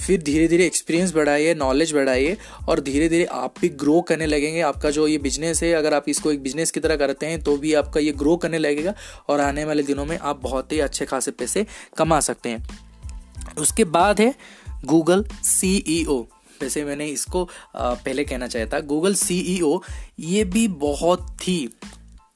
फिर 0.07 0.23
धीरे 0.23 0.49
धीरे 0.49 0.67
एक्सपीरियंस 0.67 1.15
बढ़ाइए 1.15 1.55
नॉलेज 1.55 1.93
बढ़ाइए 1.95 2.37
और 2.69 2.81
धीरे 2.81 3.09
धीरे 3.09 3.25
आप 3.25 3.55
भी 3.61 3.69
ग्रो 3.69 4.01
करने 4.01 4.27
लगेंगे। 4.27 4.61
आपका 4.61 4.91
जो 4.91 5.07
ये 5.09 5.19
बिज़नेस 5.19 5.63
है, 5.63 5.73
अगर 5.73 5.95
आप 5.95 6.09
इसको 6.09 6.33
एक 6.33 6.43
बिज़नेस 6.43 6.71
की 6.71 6.81
तरह 6.81 6.97
करते 6.97 7.27
हैं 7.27 7.43
तो 7.43 7.57
भी 7.57 7.75
आपका 7.75 8.01
ये 8.01 8.13
ग्रो 8.13 8.37
करने 8.37 8.59
लगेगा 8.59 8.95
और 9.29 9.41
आने 9.41 9.65
वाले 9.65 9.83
दिनों 9.83 10.05
में 10.05 10.19
आप 10.19 10.41
बहुत 10.43 10.73
ही 10.73 10.81
अच्छे 10.81 11.07
खासे 11.07 11.31
पैसे 11.31 11.67
कमा 11.97 12.21
सकते 12.21 12.49
हैं। 12.49 13.57
उसके 13.59 13.85
बाद 13.85 14.21
है 14.21 14.35
गूगल 14.85 15.25
सी 15.45 16.07
वैसे 16.63 16.85
मैंने 16.85 17.07
इसको 17.07 17.49
पहले 17.77 18.25
कहना 18.25 18.47
चाहता 18.47 18.77
था 18.77 18.81
गूगल 18.87 19.15
सीईओ 19.15 19.81
ये 20.21 20.45
भी 20.45 20.67
बहुत 20.69 21.49
ही 21.49 21.69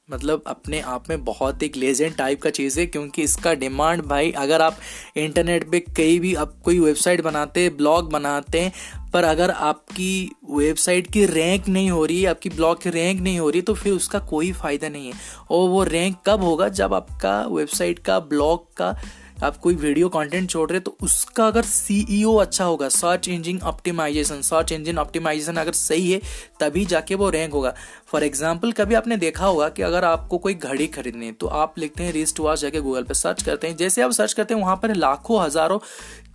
मतलब 0.08 0.42
अपने 0.46 0.80
आप 0.80 1.08
में 1.08 1.24
बहुत 1.24 1.62
एक 1.62 1.76
लेजेंड 1.76 2.14
टाइप 2.16 2.42
का 2.42 2.50
चीज़ 2.50 2.78
है, 2.80 2.86
क्योंकि 2.86 3.22
इसका 3.22 3.52
डिमांड 3.54 4.02
भाई, 4.02 4.30
अगर 4.32 4.62
आप 4.62 4.76
इंटरनेट 5.16 5.70
पे 5.70 5.80
कहीं 5.80 6.18
भी, 6.20 6.34
आप 6.34 6.54
कोई 6.64 6.78
वेबसाइट 6.80 7.20
बनाते 7.20 7.60
हैं 7.60 7.76
ब्लॉग 7.76 8.10
बनाते 8.12 8.60
हैं 8.60 8.72
पर 9.12 9.24
अगर 9.24 9.50
आपकी 9.50 10.30
वेबसाइट 10.50 11.10
की 11.12 11.24
रैंक 11.26 11.68
नहीं 11.68 11.90
हो 11.90 12.04
रही, 12.04 12.24
आपकी 12.24 12.50
ब्लॉग 12.50 12.82
की 12.82 12.90
रैंक 12.90 13.20
नहीं 13.20 13.38
हो 13.38 13.50
रही 13.50 13.62
तो 13.62 13.74
फिर 13.74 13.92
उसका 13.92 14.18
कोई 14.18 14.52
फ़ायदा 14.52 14.88
नहीं 14.88 15.06
है। 15.06 15.14
और 15.50 15.68
वो 15.68 15.82
रैंक 15.84 16.16
कब 16.26 16.42
होगा? 16.42 16.68
जब 16.70 16.94
आपका 16.94 17.40
वेबसाइट 17.46 17.98
का 17.98 18.18
ब्लॉग 18.20 18.66
का 18.76 18.96
आप 19.38 19.56
कोई 19.56 19.74
वीडियो 19.76 20.08
कंटेंट 20.08 20.48
छोड़ 20.50 20.68
रहे 20.70 20.80
तो 20.80 20.96
उसका 21.02 21.46
अगर 21.46 21.62
सीईओ 21.64 22.32
e 22.32 22.40
अच्छा 22.40 22.64
होगा 22.64 22.88
search 22.90 23.28
engine 23.28 23.60
optimisation 23.62 24.40
search 24.42 24.72
engine 24.72 24.98
optimisation 24.98 25.56
अगर 25.56 25.72
सही 25.74 26.10
है, 26.10 26.20
तभी 26.60 26.84
जाके 26.86 27.14
वो 27.14 27.28
रैंक 27.30 27.52
होगा। 27.52 27.74
फॉर 28.08 28.24
एग्ज़ाम्पल 28.24 28.72
कभी 28.72 28.94
आपने 28.94 29.16
देखा 29.18 29.46
होगा 29.46 29.68
कि 29.68 29.82
अगर 29.82 30.04
आपको 30.04 30.38
कोई 30.38 30.54
घड़ी 30.54 30.86
खरीदनी 30.88 31.26
है 31.26 31.32
तो 31.34 31.46
आप 31.46 31.78
लिखते 31.78 32.04
हैं 32.04 32.12
रिस्ट 32.12 32.40
वॉच 32.40 32.60
जाके 32.60 32.80
गूगल 32.80 33.02
पर 33.02 33.14
सर्च 33.14 33.42
करते 33.42 33.66
हैं। 33.66 33.76
जैसे 33.76 34.02
आप 34.02 34.10
सर्च 34.12 34.32
करते 34.32 34.54
हैं, 34.54 34.60
वहाँ 34.60 34.76
पर 34.76 34.94
लाखों, 34.96 35.42
हज़ारों 35.42 35.78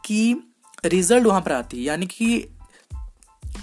की 0.06 0.36
रिज़ल्ट 0.86 1.26
वहाँ 1.26 1.42
पर 1.42 1.52
आती 1.52 1.78
है। 1.78 1.84
यानी 1.84 2.06
कि 2.08 2.48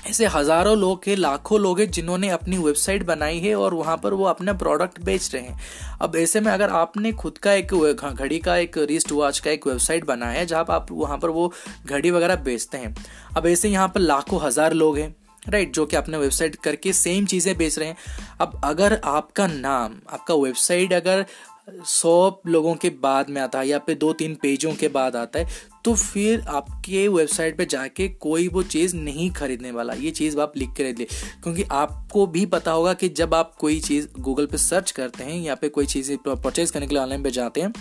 ऐसे 0.06 0.26
हज़ारों 0.26 0.76
लोग 0.78 1.02
हैं 1.06 1.16
लाखों 1.16 1.58
लोग 1.60 1.80
हैं 1.80 1.90
जिन्होंने 1.90 2.28
अपनी 2.28 2.58
वेबसाइट 2.58 3.02
बनाई 3.06 3.38
है 3.38 3.54
और 3.54 3.74
वहाँ 3.74 3.96
पर 3.96 4.14
वो 4.14 4.24
अपना 4.24 4.52
प्रोडक्ट 4.52 5.00
बेच 5.00 5.34
रहे 5.34 5.42
हैं। 5.42 5.58
अब 6.00 6.16
ऐसे 6.16 6.40
में 6.40 6.50
अगर 6.52 6.70
आपने 6.70 7.12
खुद 7.12 7.38
का 7.38 7.52
एक 7.52 7.74
घड़ी 8.04 8.38
का 8.38 8.56
एक 8.56 8.78
रिस्ट 8.78 9.12
वॉच 9.12 9.38
का 9.38 9.50
एक 9.50 9.66
वेबसाइट 9.66 10.04
बनाया 10.04 10.38
है 10.38 10.46
जहाँ 10.46 10.64
आप 10.70 10.86
वहाँ 10.90 11.18
पर 11.18 11.28
वो 11.28 11.52
घड़ी 11.86 12.10
वगैरह 12.10 12.36
बेचते 12.36 12.78
हैं। 12.78 12.94
अब 13.36 13.46
ऐसे 13.46 13.68
यहाँ 13.68 13.88
पर 13.88 14.00
लाखों 14.00 14.40
हज़ार 14.42 14.72
लोग 14.72 14.98
हैं 14.98 15.14
राइट 15.48 15.62
right, 15.62 15.74
जो 15.74 15.84
कि 15.86 15.96
अपने 15.96 16.18
वेबसाइट 16.18 16.56
करके 16.56 16.92
सेम 16.92 17.26
चीज़ें 17.26 17.56
बेच 17.58 17.78
रहे 17.78 17.88
हैं। 17.88 17.96
अब 18.40 18.60
अगर 18.64 19.00
आपका 19.04 19.46
नाम 19.46 19.94
आपका 20.10 20.34
वेबसाइट 20.34 20.92
अगर 20.92 21.24
सौ 21.86 22.40
लोगों 22.46 22.74
के 22.74 22.90
बाद 22.90 23.30
में 23.30 23.40
आता 23.42 23.58
है 23.58 23.68
या 23.68 23.78
फिर 23.78 23.96
दो 23.96 24.12
तीन 24.12 24.34
पेजों 24.34 24.74
के 24.74 24.88
बाद 24.88 25.16
आता 25.16 25.38
है 25.38 25.48
तो 25.84 25.94
फिर 25.94 26.40
आपके 26.40 27.06
वेबसाइट 27.08 27.56
पे 27.58 27.66
जाके 27.66 28.08
कोई 28.08 28.48
वो 28.48 28.62
चीज़ 28.62 28.96
नहीं 28.96 29.30
खरीदने 29.30 29.70
वाला। 29.70 29.92
ये 29.92 30.10
चीज़ 30.10 30.38
आप 30.40 30.52
लिख 30.56 30.70
के 30.76 30.90
रख 30.90 30.98
लिए 30.98 31.06
क्योंकि 31.42 31.62
आपको 31.62 32.26
भी 32.26 32.46
पता 32.46 32.70
होगा 32.70 32.92
कि 32.94 33.08
जब 33.08 33.34
आप 33.34 33.54
कोई 33.54 33.80
चीज़ 33.80 34.08
गूगल 34.18 34.46
पे 34.46 34.58
सर्च 34.58 34.90
करते 34.90 35.24
हैं 35.24 35.40
या 35.40 35.54
पे 35.54 35.68
कोई 35.68 35.86
चीज़ 35.86 36.12
परचेज 36.28 36.70
करने 36.70 36.86
के 36.86 36.94
लिए 36.94 37.02
ऑनलाइन 37.02 37.22
पे 37.22 37.30
जाते 37.30 37.60
हैं 37.60 37.72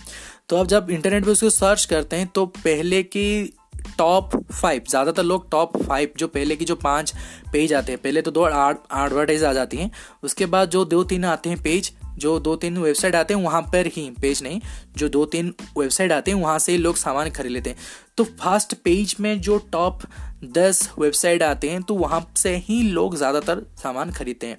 तो 0.50 0.58
आप 0.58 0.68
जब 0.68 0.88
इंटरनेट 0.90 1.26
पे 1.26 1.32
उसको 1.32 1.50
सर्च 1.50 1.86
करते 1.86 2.16
हैं 2.16 2.28
तो 2.28 2.46
पहले 2.46 3.04
की 3.04 3.54
टॉप 3.98 4.36
फाइव 4.52 4.84
ज़्यादातर 4.90 5.24
लोग 5.24 5.50
टॉप 5.52 5.78
फाइव 5.78 6.12
जो 6.18 6.28
पहले 6.28 6.56
की 6.56 6.66
जो 6.66 6.76
पाँच 6.76 7.14
पेज 7.54 7.74
आते 7.74 7.92
हैं, 7.92 8.02
पहले 8.02 8.22
तो 8.22 8.32
दो 8.32 8.48
एडवर्टाइज 8.48 9.44
आ 9.44 9.54
जाती 9.54 9.78
हैं, 9.78 9.92
उसके 10.24 10.46
बाद 10.46 10.70
जो 10.70 10.86
दो 10.86 11.04
तीन 11.04 11.26
आते 11.26 11.50
हैं 11.50 11.62
पेज 11.64 11.92
जो 12.20 12.40
दो 12.40 12.56
तीन 12.56 12.78
वेबसाइट 12.78 13.16
आते 13.16 13.34
हैं, 13.34 13.42
वहाँ 13.42 13.62
पर 13.64 13.88
ही 13.88 14.10
पेज 14.22 14.44
नहीं, 14.44 14.60
जो 14.98 15.10
दो 15.10 15.26
तीन 15.26 15.54
वेबसाइट 15.78 16.12
आते 16.12 16.32
हैं, 16.32 16.38
वहाँ 16.38 16.60
से 16.60 16.78
लोग 16.78 16.96
सामान 16.96 17.30
खरीद 17.30 17.52
लेते 17.52 17.70
हैं। 17.70 17.78
तो 18.18 18.24
फ़र्स्ट 18.24 18.74
पेज 18.76 19.16
में 19.20 19.40
जो 19.42 19.58
टॉप 19.72 20.00
दस 20.44 20.90
वेबसाइट 21.00 21.44
आते 21.44 21.70
हैं 21.70 21.82
तो 21.84 21.96
वहाँ 21.96 22.26
से 22.36 22.56
ही 22.58 22.82
लोग 22.84 23.16
ज़्यादातर 23.18 23.66
सामान 23.84 24.12
खरीदते 24.12 24.48
हैं। 24.48 24.58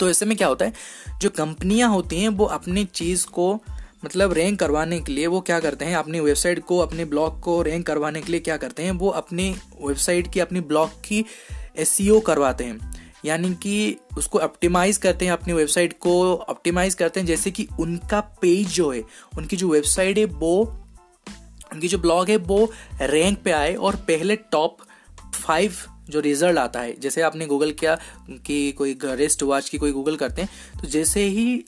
तो 0.00 0.10
ऐसे 0.10 0.26
में 0.26 0.36
क्या 0.36 0.48
होता 0.48 0.64
है, 0.64 0.72
जो 1.20 1.30
कंपनियाँ 1.30 1.88
होती 1.90 2.20
हैं, 2.20 2.28
वो 2.28 2.44
अपनी 2.44 2.84
चीज़ 2.84 3.26
को 3.26 3.52
मतलब 4.04 4.32
रैंक 4.32 4.58
करवाने 4.60 4.98
के 5.00 5.12
लिए 5.12 5.26
वो 5.26 5.40
क्या 5.40 5.58
करते 5.60 5.84
हैं, 5.84 5.96
अपनी 5.96 6.20
वेबसाइट 6.20 6.62
को, 6.64 6.78
अपने 6.78 7.04
ब्लॉग 7.04 7.40
को 7.40 7.60
रैंक 7.62 7.86
करवाने 7.86 8.20
के 8.20 8.32
लिए 8.32 8.40
क्या 8.40 8.56
करते 8.56 8.82
हैं, 8.82 8.90
वो 8.90 9.08
अपनी 9.10 9.50
वेबसाइट 9.82 10.32
की, 10.32 10.40
अपनी 10.40 10.60
ब्लॉग 10.60 10.90
की 11.04 11.24
एस 11.76 11.96
e 12.00 12.20
करवाते 12.26 12.64
हैं। 12.64 13.05
यानी 13.26 13.54
कि 13.54 13.96
उसको 14.18 14.38
ऑप्टिमाइज 14.38 14.96
करते 14.96 15.24
हैं, 15.24 15.32
अपनी 15.32 15.54
वेबसाइट 15.54 15.98
को 15.98 16.34
ऑप्टिमाइज 16.34 16.94
करते 16.94 17.20
हैं, 17.20 17.26
जैसे 17.26 17.50
कि 17.50 17.68
उनका 17.80 18.20
पेज 18.20 18.68
जो 18.68 18.90
है, 18.90 19.02
उनकी 19.38 19.56
जो 19.56 19.68
वेबसाइट 19.68 20.18
है, 20.18 20.24
वो, 20.24 20.64
उनकी 21.72 21.88
जो 21.88 21.98
ब्लॉग 21.98 22.30
है, 22.30 22.36
वो 22.36 22.72
रैंक 23.02 23.42
पे 23.42 23.50
आए 23.50 23.74
और 23.74 23.96
पहले 23.96 24.36
टॉप 24.36 24.76
फाइव 25.34 25.72
जो 26.08 26.20
रिज़ल्ट 26.20 26.58
आता 26.58 26.80
है। 26.80 27.00
जैसे 27.00 27.22
आपने 27.22 27.46
गूगल 27.46 27.72
किया 27.72 27.98
कि 28.30 28.72
कोई 28.72 28.98
रेस्ट 29.04 29.42
वॉच 29.42 29.68
की 29.68 29.78
कोई 29.78 29.92
गूगल 29.92 30.16
करते 30.16 30.42
हैं 30.42 30.80
तो 30.82 30.88
जैसे 30.88 31.24
ही 31.24 31.64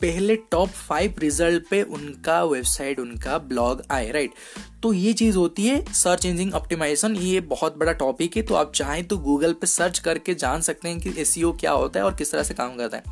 पहले 0.00 0.36
टॉप 0.36 0.68
फाइव 0.68 1.14
रिज़ल्ट 1.18 1.64
पे 1.70 1.82
उनका 1.82 2.44
वेबसाइट 2.44 3.00
उनका 3.00 3.38
ब्लॉग 3.38 3.82
आए 3.90 4.10
राइट 4.10 4.30
तो 4.82 4.92
ये 4.92 5.12
चीज़ 5.12 5.36
होती 5.36 5.66
है 5.66 5.82
सर्च 5.94 6.24
इंजिन 6.26 6.52
ऑप्टिमाइजेशन 6.52 7.16
ये 7.16 7.40
बहुत 7.48 7.76
बड़ा 7.78 7.92
टॉपिक 7.92 8.36
है 8.36 8.42
तो 8.42 8.54
आप 8.54 8.72
चाहें 8.74 9.02
तो 9.08 9.16
गूगल 9.18 9.52
पे 9.52 9.66
सर्च 9.66 9.98
करके 9.98 10.34
जान 10.34 10.60
सकते 10.60 10.88
हैं 10.88 11.00
कि 11.00 11.12
एस 11.20 11.34
e 11.38 11.52
क्या 11.60 11.70
होता 11.72 12.00
है 12.00 12.04
और 12.04 12.14
किस 12.14 12.32
तरह 12.32 12.42
से 12.42 12.54
काम 12.54 12.76
करता 12.76 12.96
है। 12.96 13.02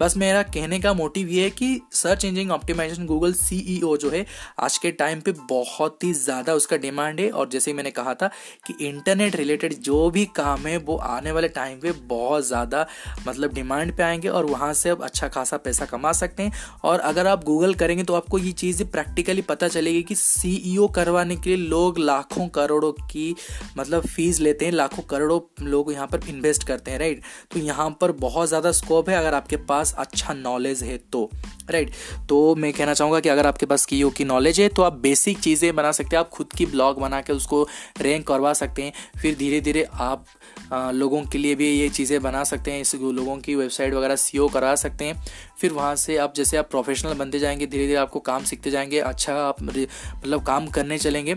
बस 0.00 0.16
मेरा 0.16 0.42
कहने 0.44 0.78
का 0.80 0.92
मोटिव 0.94 1.28
ये 1.28 1.42
है 1.44 1.50
कि 1.50 1.80
search 1.92 2.24
engine 2.24 2.50
optimisation 2.50 3.06
Google 3.06 3.32
SEO 3.34 3.96
जो 3.96 4.10
है, 4.10 4.24
आज 4.60 4.76
के 4.78 4.90
टाइम 4.92 5.20
पे 5.20 5.32
बहुत 5.48 6.04
ही 6.04 6.12
ज़्यादा 6.14 6.54
उसका 6.54 6.76
डिमांड 6.76 7.20
है 7.20 7.30
और 7.30 7.48
जैसे 7.48 7.72
मैंने 7.72 7.90
कहा 7.90 8.14
था 8.14 8.30
कि 8.66 8.74
इंटरनेट 8.88 9.36
रिलेटेड 9.36 9.74
जो 9.80 10.10
भी 10.10 10.24
काम 10.36 10.66
है, 10.66 10.76
वो 10.78 10.96
आने 10.96 11.32
वाले 11.32 11.48
टाइम 11.50 11.80
पे 11.80 11.92
बहुत 12.06 12.46
ज़्यादा 12.46 12.86
मतलब 13.26 13.54
डिमांड 13.54 13.96
पे 13.96 14.02
आएँगे 14.02 14.28
और 14.30 14.46
वहाँ 14.46 14.72
से 14.74 14.90
आप 14.90 15.02
अच्छा 15.02 15.28
खासा 15.28 15.56
पैसा 15.58 15.84
कमा 15.86 16.12
सकते 16.14 16.42
हैं। 16.42 16.52
और 16.84 17.00
अगर 17.02 17.26
आप 17.26 17.44
गूगल 17.44 17.74
करेंगे 17.74 18.04
तो 18.04 18.14
आपको 18.14 18.38
ये 18.38 18.52
चीज़ 18.54 18.84
प्रैक्टिकली 18.84 19.42
पता 19.44 19.68
चलेगी 19.68 20.02
कि 20.02 20.14
सी 20.16 20.76
कर 20.94 21.12
करवाने 21.14 21.36
के 21.36 21.50
लिए 21.50 21.68
लोग 21.68 21.98
लाखों 21.98 22.46
करोड़ों 22.48 22.92
की 23.06 23.34
मतलब 23.76 24.06
फ़ीस 24.06 24.40
लेते 24.40 24.64
हैं, 24.64 24.72
लाखों 24.72 25.02
करोड़ों 25.04 25.40
लोग 25.64 25.92
यहाँ 25.92 26.06
पर 26.06 26.28
इन्वेस्ट 26.28 26.66
करते 26.66 26.90
हैं 26.90 26.98
राइट 26.98 27.22
तो 27.50 27.60
यहाँ 27.60 27.88
पर 28.00 28.12
बहुत 28.20 28.48
ज़्यादा 28.48 28.72
स्कोप 28.72 29.08
है 29.08 29.16
अगर 29.16 29.34
आपके 29.34 29.56
पास 29.68 29.94
अच्छा 29.98 30.32
नॉलेज 30.34 30.82
है 30.82 30.96
तो 31.12 31.28
राइट 31.70 31.90
तो 32.28 32.54
मैं 32.54 32.72
कहना 32.72 32.94
चाहूँगा 32.94 33.20
कि 33.20 33.28
अगर 33.28 33.46
आपके 33.46 33.66
पास 33.66 33.86
की 33.86 34.02
की 34.16 34.24
नॉलेज 34.24 34.60
है 34.60 34.68
तो 34.68 34.82
आप 34.82 34.92
बेसिक 35.00 35.38
चीज़ें 35.38 35.74
बना 35.76 35.92
सकते 35.92 36.16
हैं, 36.16 36.20
आप 36.20 36.28
खुद 36.30 36.52
की 36.52 36.66
ब्लॉग 36.66 37.00
बना 37.00 37.20
के 37.20 37.32
उसको 37.32 37.62
रैंक 38.00 38.26
करवा 38.26 38.52
सकते 38.54 38.82
हैं, 38.82 38.92
फिर 39.22 39.34
धीरे 39.36 39.60
धीरे 39.60 39.86
आप 39.92 40.24
लोगों 40.72 41.22
के 41.22 41.38
लिए 41.38 41.54
भी 41.54 41.68
ये 41.70 41.88
चीज़ें 41.90 42.20
बना 42.22 42.42
सकते 42.44 42.72
हैं, 42.72 42.80
इस 42.80 42.94
लोगों 42.94 43.36
की 43.38 43.54
वेबसाइट 43.54 43.94
वगैरह 43.94 44.16
सीओ 44.16 44.48
करा 44.48 44.74
सकते 44.74 45.04
हैं 45.04 45.22
फिर 45.60 45.72
वहाँ 45.72 45.96
से 45.96 46.16
आप 46.16 46.34
जैसे 46.34 46.56
आप 46.56 46.70
प्रोफेशनल 46.70 47.14
बनते 47.14 47.38
जाएँगे 47.38 47.66
धीरे 47.66 47.86
धीरे 47.86 47.98
आपको 47.98 48.20
काम 48.20 48.44
सीखते 48.44 48.70
जाएँगे 48.70 49.00
अच्छा 49.00 49.34
आप 49.34 49.62
मतलब 49.62 50.46
काम 50.46 50.66
करने 50.66 50.98
चलेंगे 50.98 51.34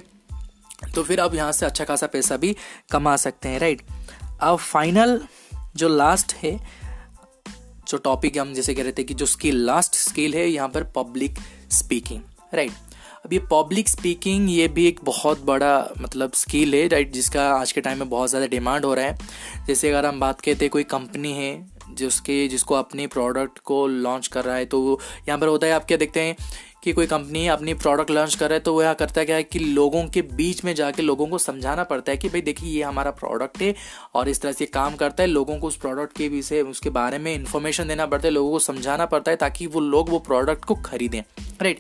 तो 0.95 1.03
फिर 1.03 1.19
आप 1.19 1.35
यहाँ 1.35 1.51
से 1.51 1.65
अच्छा 1.65 1.83
खासा 1.83 2.07
पैसा 2.07 2.37
भी 2.37 2.55
कमा 2.91 3.15
सकते 3.15 3.49
हैं 3.49 3.59
राइट 3.59 3.81
अब 4.41 4.57
फाइनल 4.57 5.21
जो 5.75 5.87
लास्ट 5.87 6.33
है, 6.33 6.67
जो 7.87 7.97
टॉपिक 7.97 8.37
हम 8.37 8.53
जैसे 8.53 8.73
कह 8.75 8.83
रहे 8.83 8.91
थे 8.91 9.03
कि 9.03 9.13
जो 9.13 9.25
स्किल 9.25 9.65
लास्ट 9.65 9.95
स्किल 9.95 10.35
है 10.35 10.47
यहाँ 10.47 10.69
पर 10.69 10.83
पब्लिक 10.83 11.37
स्पीकिंग 11.71 12.21
राइट 12.53 12.71
अब 13.25 13.33
ये 13.33 13.39
पब्लिक 13.39 13.89
स्पीकिंग 13.89 14.49
ये 14.49 14.67
भी 14.67 14.87
एक 14.87 14.99
बहुत 15.03 15.41
बड़ा 15.41 15.89
मतलब 16.01 16.33
स्किल 16.33 16.75
है 16.75 16.87
राइट 16.87 17.11
जिसका 17.11 17.49
आज 17.49 17.71
के 17.71 17.81
टाइम 17.81 17.99
में 17.99 18.09
बहुत 18.09 18.29
ज़्यादा 18.29 18.47
डिमांड 18.47 18.85
हो 18.85 18.93
रहा 18.93 19.05
है। 19.05 19.17
जैसे 19.67 19.89
अगर 19.89 20.05
हम 20.05 20.19
बात 20.19 20.41
कहते 20.41 20.65
हैं, 20.65 20.69
कोई 20.69 20.83
कंपनी 20.83 21.33
है 21.33 21.76
जिसके 21.91 22.47
जिसको 22.47 22.75
अपने 22.75 23.07
प्रोडक्ट 23.07 23.59
को 23.59 23.85
लॉन्च 23.87 24.27
कर 24.27 24.45
रहा 24.45 24.55
है 24.55 24.65
तो 24.65 24.99
यहाँ 25.27 25.39
पर 25.39 25.47
होता 25.47 25.67
है, 25.67 25.73
आप 25.73 25.85
क्या 25.85 25.97
देखते 25.97 26.19
हैं? 26.19 26.35
कि 26.83 26.91
कोई 26.93 27.07
कंपनी 27.07 27.47
अपनी 27.47 27.73
प्रोडक्ट 27.75 28.11
लॉन्च 28.11 28.35
कर 28.35 28.49
रहा 28.49 28.53
है 28.53 28.59
तो 28.59 28.73
वह 28.73 28.93
करता 28.93 29.23
क्या 29.23 29.35
है 29.35 29.43
कि 29.43 29.59
लोगों 29.59 30.03
के 30.07 30.21
बीच 30.33 30.63
में 30.65 30.73
जाके 30.75 31.01
लोगों 31.01 31.27
को 31.27 31.37
समझाना 31.37 31.83
पड़ता 31.83 32.11
है 32.11 32.17
कि 32.17 32.29
भाई 32.29 32.41
देखिए, 32.41 32.69
ये 32.69 32.83
हमारा 32.83 33.11
प्रोडक्ट 33.13 33.61
है 33.61 33.73
और 34.15 34.29
इस 34.29 34.41
तरह 34.41 34.51
से 34.51 34.65
काम 34.67 34.95
करता 34.95 35.23
है। 35.23 35.29
लोगों 35.29 35.57
को 35.59 35.67
उस 35.67 35.75
प्रोडक्ट 35.77 36.17
के 36.17 36.27
विषय 36.29 36.61
उसके 36.63 36.89
बारे 36.91 37.17
में 37.17 37.33
इन्फॉर्मेशन 37.33 37.87
देना 37.87 38.05
पड़ता 38.05 38.27
है, 38.27 38.33
लोगों 38.33 38.51
को 38.51 38.59
समझाना 38.61 39.05
पड़ता 39.05 39.31
है 39.31 39.37
ताकि 39.37 39.67
वो 39.67 39.79
लोग 39.81 40.09
वो 40.09 40.19
प्रोडक्ट 40.21 40.65
को 40.65 40.75
खरीदें 40.85 41.21
राइट 41.61 41.79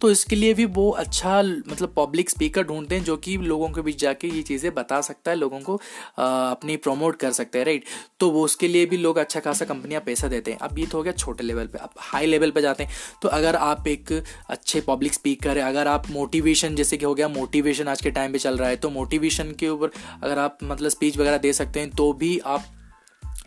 तो 0.00 0.10
इसके 0.10 0.36
लिए 0.36 0.52
भी 0.54 0.64
वो 0.66 0.90
अच्छा 0.92 1.40
मतलब 1.42 1.92
पब्लिक 1.96 2.30
स्पीकर 2.30 2.62
ढूंढते 2.64 2.94
हैं 2.94 3.04
जो 3.04 3.16
कि 3.16 3.36
लोगों 3.38 3.68
के 3.68 3.80
बीच 3.82 3.98
जाके 4.00 4.28
ये 4.28 4.42
चीज़ें 4.42 4.72
बता 4.74 5.00
सकता 5.00 5.30
है, 5.30 5.36
लोगों 5.36 5.60
को 5.60 5.74
अपनी 6.18 6.76
प्रमोट 6.78 7.16
कर 7.16 7.32
सकते 7.32 7.58
हैं 7.58 7.66
राइट 7.66 7.84
तो 8.20 8.30
वो 8.30 8.44
उसके 8.44 8.68
लिए 8.68 8.86
भी 8.86 8.96
लोग 8.96 9.18
अच्छा 9.18 9.40
खासा 9.40 9.64
कंपनियाँ 9.64 10.00
पैसा 10.06 10.28
देते 10.28 10.50
हैं। 10.50 10.58
अब 10.58 10.78
ये 10.78 10.86
तो 10.86 10.98
हो 10.98 11.02
गया 11.04 11.12
छोटे 11.14 11.44
लेवल 11.44 11.66
पे, 11.66 11.78
अब 11.78 11.90
हाई 11.98 12.26
लेवल 12.26 12.50
पे 12.50 12.62
जाते 12.62 12.84
हैं। 12.84 12.92
तो 13.22 13.28
अगर 13.30 13.56
आप 13.56 13.86
एक 13.88 14.12
अच्छे 14.48 14.80
पब्लिक 14.80 15.14
स्पीकर 15.14 15.58
है। 15.58 15.64
अगर 15.64 15.88
आप 15.88 16.10
मोटिवेशन 16.10 16.74
जैसे 16.74 16.96
कि 16.96 17.04
हो 17.04 17.14
गया 17.14 17.28
मोटिवेशन 17.28 17.88
आज 17.88 18.00
के 18.00 18.10
टाइम 18.10 18.32
पे 18.32 18.38
चल 18.38 18.56
रहा 18.56 18.68
है 18.68 18.76
तो 18.76 18.90
मोटिवेशन 18.90 19.52
के 19.58 19.68
ऊपर 19.68 19.90
अगर 20.22 20.38
आप 20.38 20.58
मतलब 20.64 20.90
स्पीच 20.90 21.18
वगैरह 21.18 21.38
दे 21.38 21.52
सकते 21.52 21.80
हैं 21.80 21.90
तो 21.90 22.12
भी 22.14 22.38
आप 22.46 22.64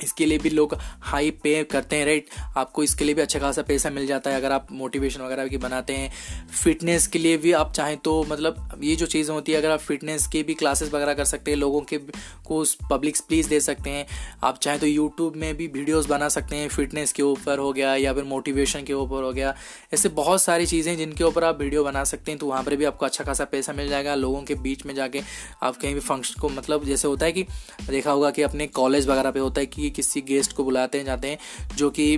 इसके 0.04 0.26
लिए 0.26 0.38
भी 0.38 0.50
लोग 0.50 0.76
हाई 1.02 1.32
पे 1.44 1.64
करते 1.64 1.96
हैं 1.96 2.06
राइट 2.06 2.30
आपको 2.58 2.84
इसके 2.84 3.06
लिए 3.06 3.16
भी 3.16 3.22
अच्छा 3.22 3.40
खासा 3.40 3.62
पैसा 3.62 3.90
मिल 3.90 4.06
जाता 4.08 4.30
है 4.30 4.38
अगर 4.38 4.52
आप 4.52 4.68
मोटिवेशन 4.72 5.22
वगैरह 5.22 5.48
की 5.48 5.58
बनाते 5.58 5.94
हैं। 5.94 6.12
फिटनेस 6.54 7.08
के 7.08 7.20
लिए 7.20 7.38
भी 7.38 7.52
आप 7.54 7.74
चाहें 7.74 7.98
तो 7.98 8.24
मतलब 8.24 8.80
ये 8.84 8.96
जो 8.96 9.06
चीज़ें 9.06 9.34
होती 9.36 9.52
है, 9.52 9.58
अगर 9.58 9.72
आप 9.72 9.80
फिटनेस 9.80 10.28
के 10.28 10.44
भी 10.44 10.54
क्लासेस 10.54 10.94
वगैरह 10.94 11.14
कर 11.14 11.26
सकते 11.26 11.52
हैं, 11.52 11.58
लोगों 11.58 11.82
के 11.84 11.98
को 12.46 12.64
पब्लिक 12.90 13.18
प्लीज़ 13.28 13.50
दे 13.50 13.60
सकते 13.60 13.90
हैं। 13.90 14.06
आप 14.44 14.58
चाहें 14.60 14.80
तो 14.80 14.88
यूट्यूब 14.88 15.36
में 15.36 15.56
भी 15.58 15.68
वीडियोज़ 15.68 16.08
बना 16.08 16.30
सकते 16.30 16.56
हैं 16.56 16.68
फिटनेस 16.70 17.14
के 17.14 17.24
ऊपर 17.24 17.60
हो 17.60 17.72
गया 17.74 17.96
या 17.96 18.14
फिर 18.14 18.24
मोटिवेशन 18.24 18.84
के 18.84 18.94
ऊपर 18.94 19.24
हो 19.24 19.32
गया। 19.34 19.54
ऐसे 19.94 20.10
बहुत 20.12 20.42
सारी 20.42 20.66
चीज़ें 20.66 20.96
जिनके 20.98 21.24
ऊपर 21.24 21.44
आप 21.44 21.60
वीडियो 21.62 21.84
बना 21.84 22.04
सकते 22.04 22.32
हैं 22.32 22.40
तो 22.40 22.48
वहाँ 22.48 22.64
पर 22.64 22.76
भी 22.76 22.86
आपको 22.86 23.06
अच्छा 23.06 23.24
खासा 23.24 23.46
पैसा 23.46 23.74
मिल 23.74 23.90
जाएगा। 23.90 24.16
लोगों 24.16 24.42
के 24.44 24.56
बीच 24.58 24.86
में 24.86 24.94
जाके 24.96 25.22
आप 25.64 25.78
कहीं 25.78 25.94
भी 25.94 26.00
फ़ंक्शन 26.02 26.40
को 26.42 26.50
मतलब 26.50 26.86
जैसे 26.86 27.08
होता 27.08 27.26
है 27.26 27.32
कि, 27.32 27.46
देखा 27.90 28.12
होगा 28.12 28.32
कि 28.32 28.42
अपने 28.42 28.68
कॉलेज 28.70 29.08
वगैरह 29.08 29.32
पे 29.32 29.40
होता 29.40 29.62
है 29.62 29.66
कि 29.68 29.90
किसी 29.92 30.22
गेस्ट 30.22 30.54
को 30.54 30.64
बुलाते 30.64 30.98
हैं, 30.98 31.06
जाते 31.06 31.28
हैं, 31.28 31.38
जो 31.76 31.90
कि 31.90 32.18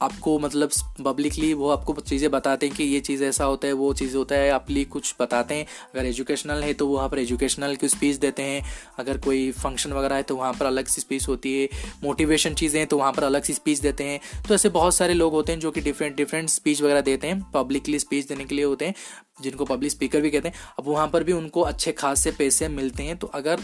आपको 0.00 0.38
मतलब 0.38 0.70
पब्लिकली 1.04 1.52
वो 1.54 1.68
आपको 1.70 1.94
चीज़ें 2.00 2.30
बताते 2.30 2.66
हैं 2.66 2.76
कि 2.76 2.84
ये 2.84 3.00
चीज़ 3.00 3.24
ऐसा 3.24 3.44
होता 3.44 3.66
है, 3.66 3.72
वो 3.72 3.92
चीज़ 3.94 4.16
होता 4.16 4.34
है, 4.34 4.50
आप 4.50 4.70
लिए 4.70 4.84
कुछ 4.84 5.14
बताते 5.20 5.54
हैं। 5.54 5.66
अगर 5.94 6.06
एजुकेशनल 6.06 6.62
है 6.62 6.72
तो 6.74 6.86
वहाँ 6.86 7.08
पर 7.08 7.18
एजुकेशनल 7.18 7.74
की 7.76 7.88
स्पीच 7.88 8.16
देते 8.16 8.42
हैं। 8.42 8.62
अगर 8.98 9.18
कोई 9.18 9.50
फ़ंक्शन 9.52 9.92
वगैरह 9.92 10.16
है 10.16 10.22
तो 10.22 10.36
वहाँ 10.36 10.52
पर 10.52 10.66
अलग 10.66 10.86
सी 10.86 11.00
स्पीच 11.00 11.28
होती 11.28 11.52
है। 11.54 11.68
मोटिवेशन 12.04 12.54
चीज़ें 12.54 12.78
हैं 12.80 12.86
तो 12.88 12.98
वहाँ 12.98 13.12
पर 13.12 13.24
अलग 13.24 13.42
सी 13.42 13.54
स्पीच 13.54 13.78
देते 13.78 14.04
हैं। 14.04 14.20
तो 14.48 14.54
ऐसे 14.54 14.68
बहुत 14.68 14.94
सारे 14.94 15.14
लोग 15.14 15.32
होते 15.32 15.52
हैं 15.52 15.60
जो 15.60 15.70
कि 15.70 15.80
डिफरेंट 15.80 16.16
डिफरेंट 16.16 16.48
स्पीच 16.48 16.82
वगैरह 16.82 17.00
देते 17.00 17.26
हैं 17.26 17.40
पब्लिकली 17.52 17.98
स्पीच 17.98 18.26
देने 18.28 18.44
के 18.44 18.54
लिए 18.54 18.64
होते 18.64 18.86
हैं, 18.86 18.94
जिनको 19.42 19.64
पब्लिक 19.64 19.92
स्पीकर 19.92 20.20
भी 20.20 20.30
कहते 20.30 20.48
हैं। 20.48 20.54
अब 20.78 20.88
वहाँ 20.88 21.08
पर 21.08 21.24
भी 21.24 21.32
उनको 21.32 21.60
अच्छे 21.62 21.92
खास 21.92 22.20
से 22.20 22.30
पैसे 22.30 22.68
मिलते 22.70 23.02
हैं। 23.02 23.16
तो 23.16 23.26
अगर 23.26 23.60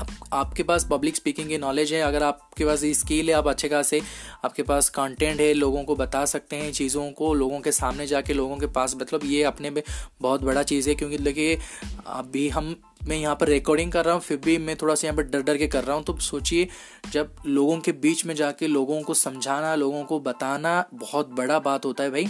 आप, 0.00 0.08
आपके 0.32 0.62
पास 0.62 0.86
पब्लिक 0.90 1.16
स्पीकिंग 1.16 1.48
की 1.48 1.58
नॉलेज 1.58 1.92
है 1.92 2.00
अगर 2.00 2.22
आपके 2.22 2.64
पास 2.64 2.84
स्किल 2.98 3.28
है 3.28 3.34
आप 3.34 3.48
अच्छे 3.48 3.68
खासे 3.68 4.00
आपके 4.44 4.62
पास 4.62 4.88
कंटेंट 4.88 5.40
है 5.40 5.52
लोगों 5.54 5.82
को 5.84 5.96
बता 5.96 6.24
सकते 6.24 6.56
हैं 6.56 6.72
चीज़ों 6.72 7.10
को 7.12 7.32
लोगों 7.34 7.60
के 7.60 7.72
सामने 7.72 8.06
जाके 8.06 8.34
लोगों 8.34 8.56
के 8.56 8.66
पास 8.72 8.96
मतलब 9.00 9.24
ये 9.24 9.42
अपने 9.42 9.70
में 9.70 9.82
बहुत 10.20 10.42
बड़ा 10.42 10.62
चीज़ 10.62 10.88
है 10.88 10.94
क्योंकि 10.94 11.18
देखिए 11.18 11.58
अभी 12.06 12.48
हम 12.48 12.76
मैं 13.08 13.16
यहाँ 13.16 13.34
पर 13.34 13.48
रिकॉर्डिंग 13.48 13.92
कर 13.92 14.04
रहा 14.04 14.14
हूँ 14.14 14.22
फिर 14.22 14.36
भी 14.36 14.56
मैं 14.58 14.76
थोड़ा 14.76 14.94
सा 14.94 15.06
यहाँ 15.06 15.16
पर 15.16 15.22
डर 15.22 15.42
डर 15.42 15.56
के 15.56 15.66
कर 15.66 15.84
रहा 15.84 15.96
हूँ 15.96 16.04
तो 16.04 16.16
सोचिए 16.20 16.68
जब 17.12 17.36
लोगों 17.46 17.78
के 17.80 17.92
बीच 17.98 18.24
में 18.26 18.34
जाके 18.34 18.66
लोगों 18.66 19.00
को 19.02 19.14
समझाना 19.14 19.74
लोगों 19.74 20.04
को 20.04 20.18
बताना 20.20 20.84
बहुत 20.94 21.30
बड़ा 21.30 21.58
बात 21.58 21.84
होता 21.84 22.04
है 22.04 22.10
भाई। 22.10 22.26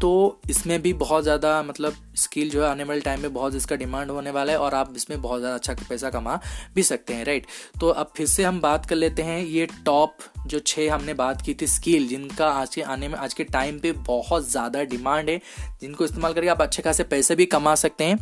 तो 0.00 0.40
इसमें 0.50 0.80
भी 0.82 0.92
बहुत 0.92 1.22
ज़्यादा 1.22 1.62
मतलब 1.62 1.94
स्किल 2.16 2.50
जो 2.50 2.62
है 2.62 2.68
आने 2.70 2.84
वाले 2.84 3.00
टाइम 3.00 3.20
में 3.20 3.32
बहुत 3.34 3.54
इसका 3.54 3.76
डिमांड 3.76 4.10
होने 4.10 4.30
वाला 4.30 4.52
है 4.52 4.58
और 4.58 4.74
आप 4.74 4.92
इसमें 4.96 5.20
बहुत 5.22 5.40
ज़्यादा 5.40 5.54
अच्छा 5.54 5.74
पैसा 5.88 6.10
कमा 6.10 6.38
भी 6.74 6.82
सकते 6.82 7.14
हैं 7.14 7.24
राइट 7.24 7.46
तो 7.80 7.88
अब 7.88 8.12
फिर 8.16 8.26
से 8.26 8.44
हम 8.44 8.60
बात 8.60 8.86
कर 8.86 8.96
लेते 8.96 9.22
हैं 9.22 9.40
ये 9.40 9.66
टॉप 9.86 10.16
जो 10.46 10.58
छः 10.58 10.92
हमने 10.94 11.14
बात 11.14 11.42
की 11.42 11.54
थी 11.54 11.66
स्किल 11.66 12.08
जिनका 12.08 12.48
आज 12.50 12.74
के 12.74 12.82
आने 12.82 13.08
में, 13.08 13.14
आज 13.14 13.34
के 13.34 13.44
टाइम 13.44 13.78
पे 13.78 13.92
बहुत 13.92 14.48
ज़्यादा 14.50 14.82
डिमांड 14.84 15.30
है, 15.30 15.40
जिनको 15.80 16.04
इस्तेमाल 16.04 16.32
करके 16.32 16.48
आप 16.48 16.62
अच्छे 16.62 16.82
खासे 16.82 17.04
पैसे 17.04 17.34
भी 17.34 17.46
कमा 17.46 17.74
सकते 17.74 18.04
हैं। 18.04 18.18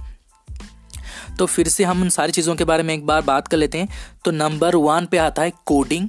तो 1.38 1.46
फिर 1.46 1.68
से 1.68 1.84
हम 1.84 2.02
उन 2.02 2.08
सारी 2.08 2.32
चीज़ों 2.32 2.54
के 2.56 2.64
बारे 2.64 2.82
में 2.82 2.94
एक 2.94 3.06
बार 3.06 3.22
बात 3.22 3.48
कर 3.48 3.56
लेते 3.56 3.78
हैं। 3.78 3.88
तो 4.24 4.30
नंबर 4.30 4.76
वन 4.76 5.06
पे 5.06 5.18
आता 5.18 5.42
है 5.42 5.52
कोडिंग 5.66 6.08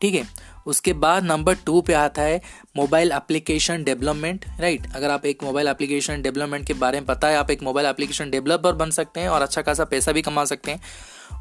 ठीक 0.00 0.14
है? 0.14 0.26
उसके 0.66 0.92
बाद 0.92 1.24
नंबर 1.24 1.54
टू 1.56 1.80
पे 1.80 1.92
आता 1.92 2.22
है 2.22 2.40
मोबाइल 2.76 3.12
एप्लीकेशन 3.12 3.84
डेवलपमेंट 3.84 4.44
राइट 4.60 4.86
अगर 4.94 5.10
आप 5.10 5.26
एक 5.26 5.42
मोबाइल 5.44 5.66
एप्लीकेशन 5.66 6.22
डेवलपमेंट 6.22 6.66
के 6.66 6.74
बारे 6.74 7.00
में 7.00 7.06
पता 7.06 7.28
है, 7.28 7.36
आप 7.36 7.50
एक 7.50 7.62
मोबाइल 7.62 7.86
एप्लीकेशन 7.86 8.30
डेवलपर 8.30 8.72
बन 8.72 8.90
सकते 8.90 9.20
हैं 9.20 9.28
और 9.28 9.42
अच्छा 9.42 9.62
खासा 9.62 9.84
पैसा 9.84 10.12
भी 10.12 10.22
कमा 10.22 10.44
सकते 10.44 10.70
हैं। 10.70 10.80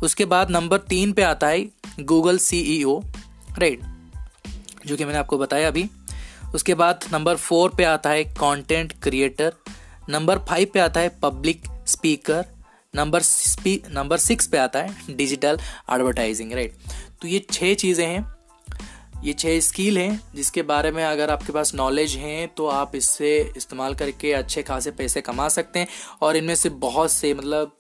उसके 0.04 0.26
बाद 0.26 0.52
नंबर 0.52 0.78
तीन 0.78 1.14
पे 1.14 1.22
आता 1.22 1.48
है 1.48 1.66
गूगल 2.00 2.38
सीईओ 2.38 3.00
राइट 3.60 3.82
जो 4.86 4.98
कि 4.98 5.06
मैंने 5.06 5.20
आपको 5.20 5.38
बताया 5.38 5.68
अभी। 5.68 5.90
उसके 6.56 6.74
बाद 6.74 7.06
नंबर 7.14 7.36
फोर 7.36 7.76
पे 7.78 7.84
आता 7.84 8.10
है 8.10 8.24
कंटेंट 8.24 8.94
क्रिएटर 9.04 9.54
नंबर 10.10 10.40
फाइव 10.40 10.68
पे 10.74 10.80
आता 10.80 11.00
है 11.00 11.10
public 11.22 11.64
speaker 11.88 12.46
number 12.96 13.22
number 13.92 14.18
six 14.18 14.48
पे 14.48 14.58
आता 14.58 14.80
है 14.80 15.16
डिजिटल 15.16 15.60
एडवर्टाइजिंग 15.94 16.54
राइट 16.54 16.74
तो 17.22 17.28
ये 17.28 17.46
छः 17.52 17.74
चीज़ें 17.74 18.06
हैं। 18.08 18.35
ये 19.26 19.34
छह 19.34 19.60
स्किल 19.60 19.98
हैं, 19.98 20.22
जिसके 20.36 20.62
बारे 20.64 20.92
में 20.92 21.04
अगर 21.04 21.30
आपके 21.30 21.54
पास 21.54 21.74
नॉलेज 21.76 22.16
है 22.16 22.46
तो 22.48 22.68
आप 22.68 22.96
इससे 22.96 23.30
इस्तेमाल 23.58 23.96
करके 23.96 24.34
अच्छे 24.34 24.64
खासे 24.64 24.92
पैसे 24.92 25.22
कमा 25.22 25.48
सकते 25.50 25.80
हैं। 25.80 25.88
और 26.22 26.38
इनमें 26.38 26.56
से 26.56 26.70
बहुत 26.70 27.12
से 27.12 27.34
मतलब 27.34 27.76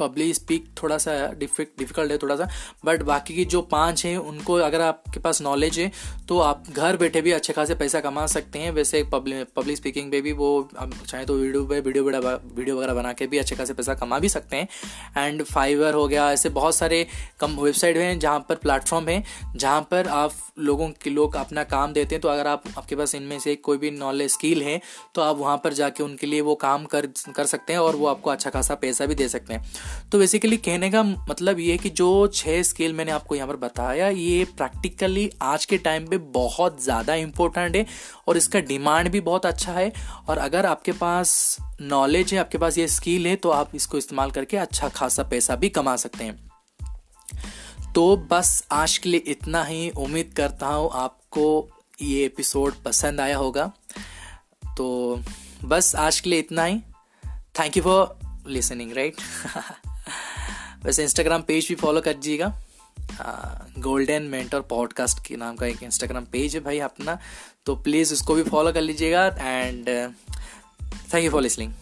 पब्लिक 0.00 0.34
स्पीक 0.34 0.68
थोड़ा 0.82 0.98
सा 0.98 1.12
डिफ़िकल्ट 1.34 2.10
है 2.10 2.18
थोड़ा 2.18 2.36
सा 2.36 2.48
बट 2.84 3.02
बाकी 3.04 3.34
की 3.34 3.44
जो 3.46 3.62
पाँच 3.70 4.04
हैं, 4.06 4.16
उनको 4.18 4.54
अगर 4.54 4.80
आपके 4.80 5.20
पास 5.20 5.42
नॉलेज 5.42 5.78
है 5.78 5.90
तो 6.28 6.38
आप 6.40 6.64
घर 6.70 6.96
बैठे 6.96 7.20
भी 7.22 7.32
अच्छे 7.32 7.52
खासे 7.52 7.74
पैसा 7.74 8.00
कमा 8.00 8.26
सकते 8.28 8.58
हैं। 8.58 8.70
वैसे 8.72 9.02
पब्लिक 9.12 9.48
पब्लिक 9.56 9.76
स्पीकिंग 9.76 10.10
पे 10.10 10.20
भी 10.20 10.32
वो, 10.32 10.68
आप 10.76 10.92
चाहें 11.06 11.26
तो 11.26 11.34
वीडियो 11.34 11.64
पे 11.64 11.80
वीडियो 11.80 12.04
वीडियो 12.04 12.76
वगैरह 12.76 12.94
बना 12.94 13.12
के 13.12 13.26
भी 13.26 13.38
अच्छे 13.38 13.56
खासे 13.56 13.74
पैसा 13.74 13.94
कमा 13.96 14.18
भी 14.18 14.28
सकते 14.28 14.56
हैं। 14.56 14.68
एंड 15.18 15.42
फाइवर 15.44 15.94
हो 15.94 16.06
गया, 16.08 16.30
ऐसे 16.32 16.48
बहुत 16.50 16.74
सारे 16.74 17.06
कम 17.40 17.56
वेबसाइट 17.60 17.96
हैं 17.96 18.18
जहाँ 18.18 18.44
पर 18.48 18.54
प्लेटफॉर्म 18.56 19.08
है, 19.08 19.22
जहाँ 19.56 19.80
पर 19.90 20.08
आप 20.08 20.32
लोगों 20.60 20.88
के 21.02 21.10
लोग 21.10 21.36
अपना 21.36 21.64
काम 21.66 21.92
देते 21.92 22.14
हैं। 22.14 22.22
तो 22.22 22.28
अगर 22.28 22.46
आप 22.46 22.64
आपके 22.78 22.96
पास 22.96 23.14
इनमें 23.14 23.38
से 23.40 23.54
कोई 23.58 23.78
भी 23.78 23.90
नॉलेज 23.90 24.30
स्किल 24.30 24.62
है 24.62 24.80
तो 25.14 25.22
आप 25.22 25.36
वहाँ 25.38 25.56
पर 25.64 25.72
जाके 25.72 26.02
उनके 26.02 26.26
लिए 26.26 26.40
वो 26.40 26.54
काम 26.56 26.84
कर 26.86 27.06
कर 27.36 27.46
सकते 27.46 27.72
हैं 27.72 27.80
और 27.80 27.96
वो 27.96 28.06
आपको 28.06 28.30
अच्छा 28.30 28.50
खासा 28.50 28.74
पैसा 28.76 29.06
भी 29.06 29.14
दे 29.14 29.28
सकते 29.28 29.54
हैं। 29.54 29.64
तो 30.12 30.18
बेसिकली 30.18 30.56
कहने 30.58 30.90
का 30.90 31.02
मतलब 31.02 31.58
ये 31.58 31.70
है 31.72 31.78
कि 31.78 31.90
जो 31.92 32.26
छः 32.28 32.62
स्किल 32.62 32.92
मैंने 32.92 33.12
आपको 33.12 33.34
यहाँ 33.34 33.48
पर 33.48 33.56
बताया, 33.58 34.08
ये 34.08 34.44
प्रैक्टिकली 34.56 35.30
आज 35.42 35.64
के 35.64 35.78
टाइम 35.78 36.06
पे 36.08 36.18
बहुत 36.34 36.82
ज़्यादा 36.84 37.14
इम्पोर्टेंट 37.16 37.76
है 37.76 37.86
और 38.28 38.36
इसका 38.36 38.60
डिमांड 38.62 39.08
भी 39.08 39.20
बहुत 39.22 39.46
अच्छा 39.46 39.72
है। 39.72 39.92
और 40.28 40.38
अगर 40.38 40.66
आपके 40.66 40.92
पास 40.94 41.56
नॉलेज 41.82 42.32
है, 42.34 42.38
आपके 42.40 42.58
पास 42.58 42.78
ये 42.78 42.86
स्किल 42.88 43.26
है 43.26 43.34
तो 43.36 43.50
आप 43.50 43.74
इसको 43.74 43.98
इस्तेमाल 43.98 44.30
करके 44.30 44.56
अच्छा 44.58 44.88
खासा 44.90 45.22
पैसा 45.24 45.56
भी 45.56 45.68
कमा 45.70 45.96
सकते 45.96 46.24
हैं। 46.24 46.38
तो 47.94 48.16
बस 48.30 48.62
आज 48.72 48.96
के 48.98 49.08
लिए 49.08 49.22
इतना 49.26 49.62
ही। 49.64 49.88
उम्मीद 49.98 50.32
करता 50.36 50.66
हूँ 50.66 50.90
आपको 50.94 51.68
ये 52.02 52.24
एपिसोड 52.24 52.74
पसंद 52.84 53.20
आया 53.20 53.36
होगा। 53.36 53.72
तो 54.76 55.20
बस 55.64 55.94
आज 55.96 56.20
के 56.20 56.30
लिए 56.30 56.38
इतना 56.38 56.64
ही। 56.64 56.78
Thank 57.54 57.76
you 57.76 57.82
for 57.82 58.18
listening 58.48 58.92
right 58.92 59.16
वैसे 60.84 61.02
इंस्टाग्राम 61.02 61.42
पेज 61.42 61.68
भी 61.68 61.74
फॉलो 61.74 62.00
कर 62.00 62.12
दीजिएगा 62.12 62.62
गोल्डन 63.78 64.22
मेंटर 64.22 64.60
पॉडकास्ट 64.60 65.26
के 65.26 65.36
नाम 65.36 65.56
का 65.56 65.66
एक 65.66 65.82
इंस्टाग्राम 65.82 66.24
पेज 66.24 66.54
है 66.54 66.60
भाई 66.60 66.78
अपना। 66.78 67.18
तो 67.66 67.76
प्लीज़ 67.76 68.12
उसको 68.12 68.34
भी 68.34 68.42
फॉलो 68.42 68.72
कर 68.72 68.80
लीजिएगा 68.80 69.26
and 69.40 69.88
thank 71.14 71.24
you 71.24 71.30
for 71.30 71.42
listening 71.42 71.72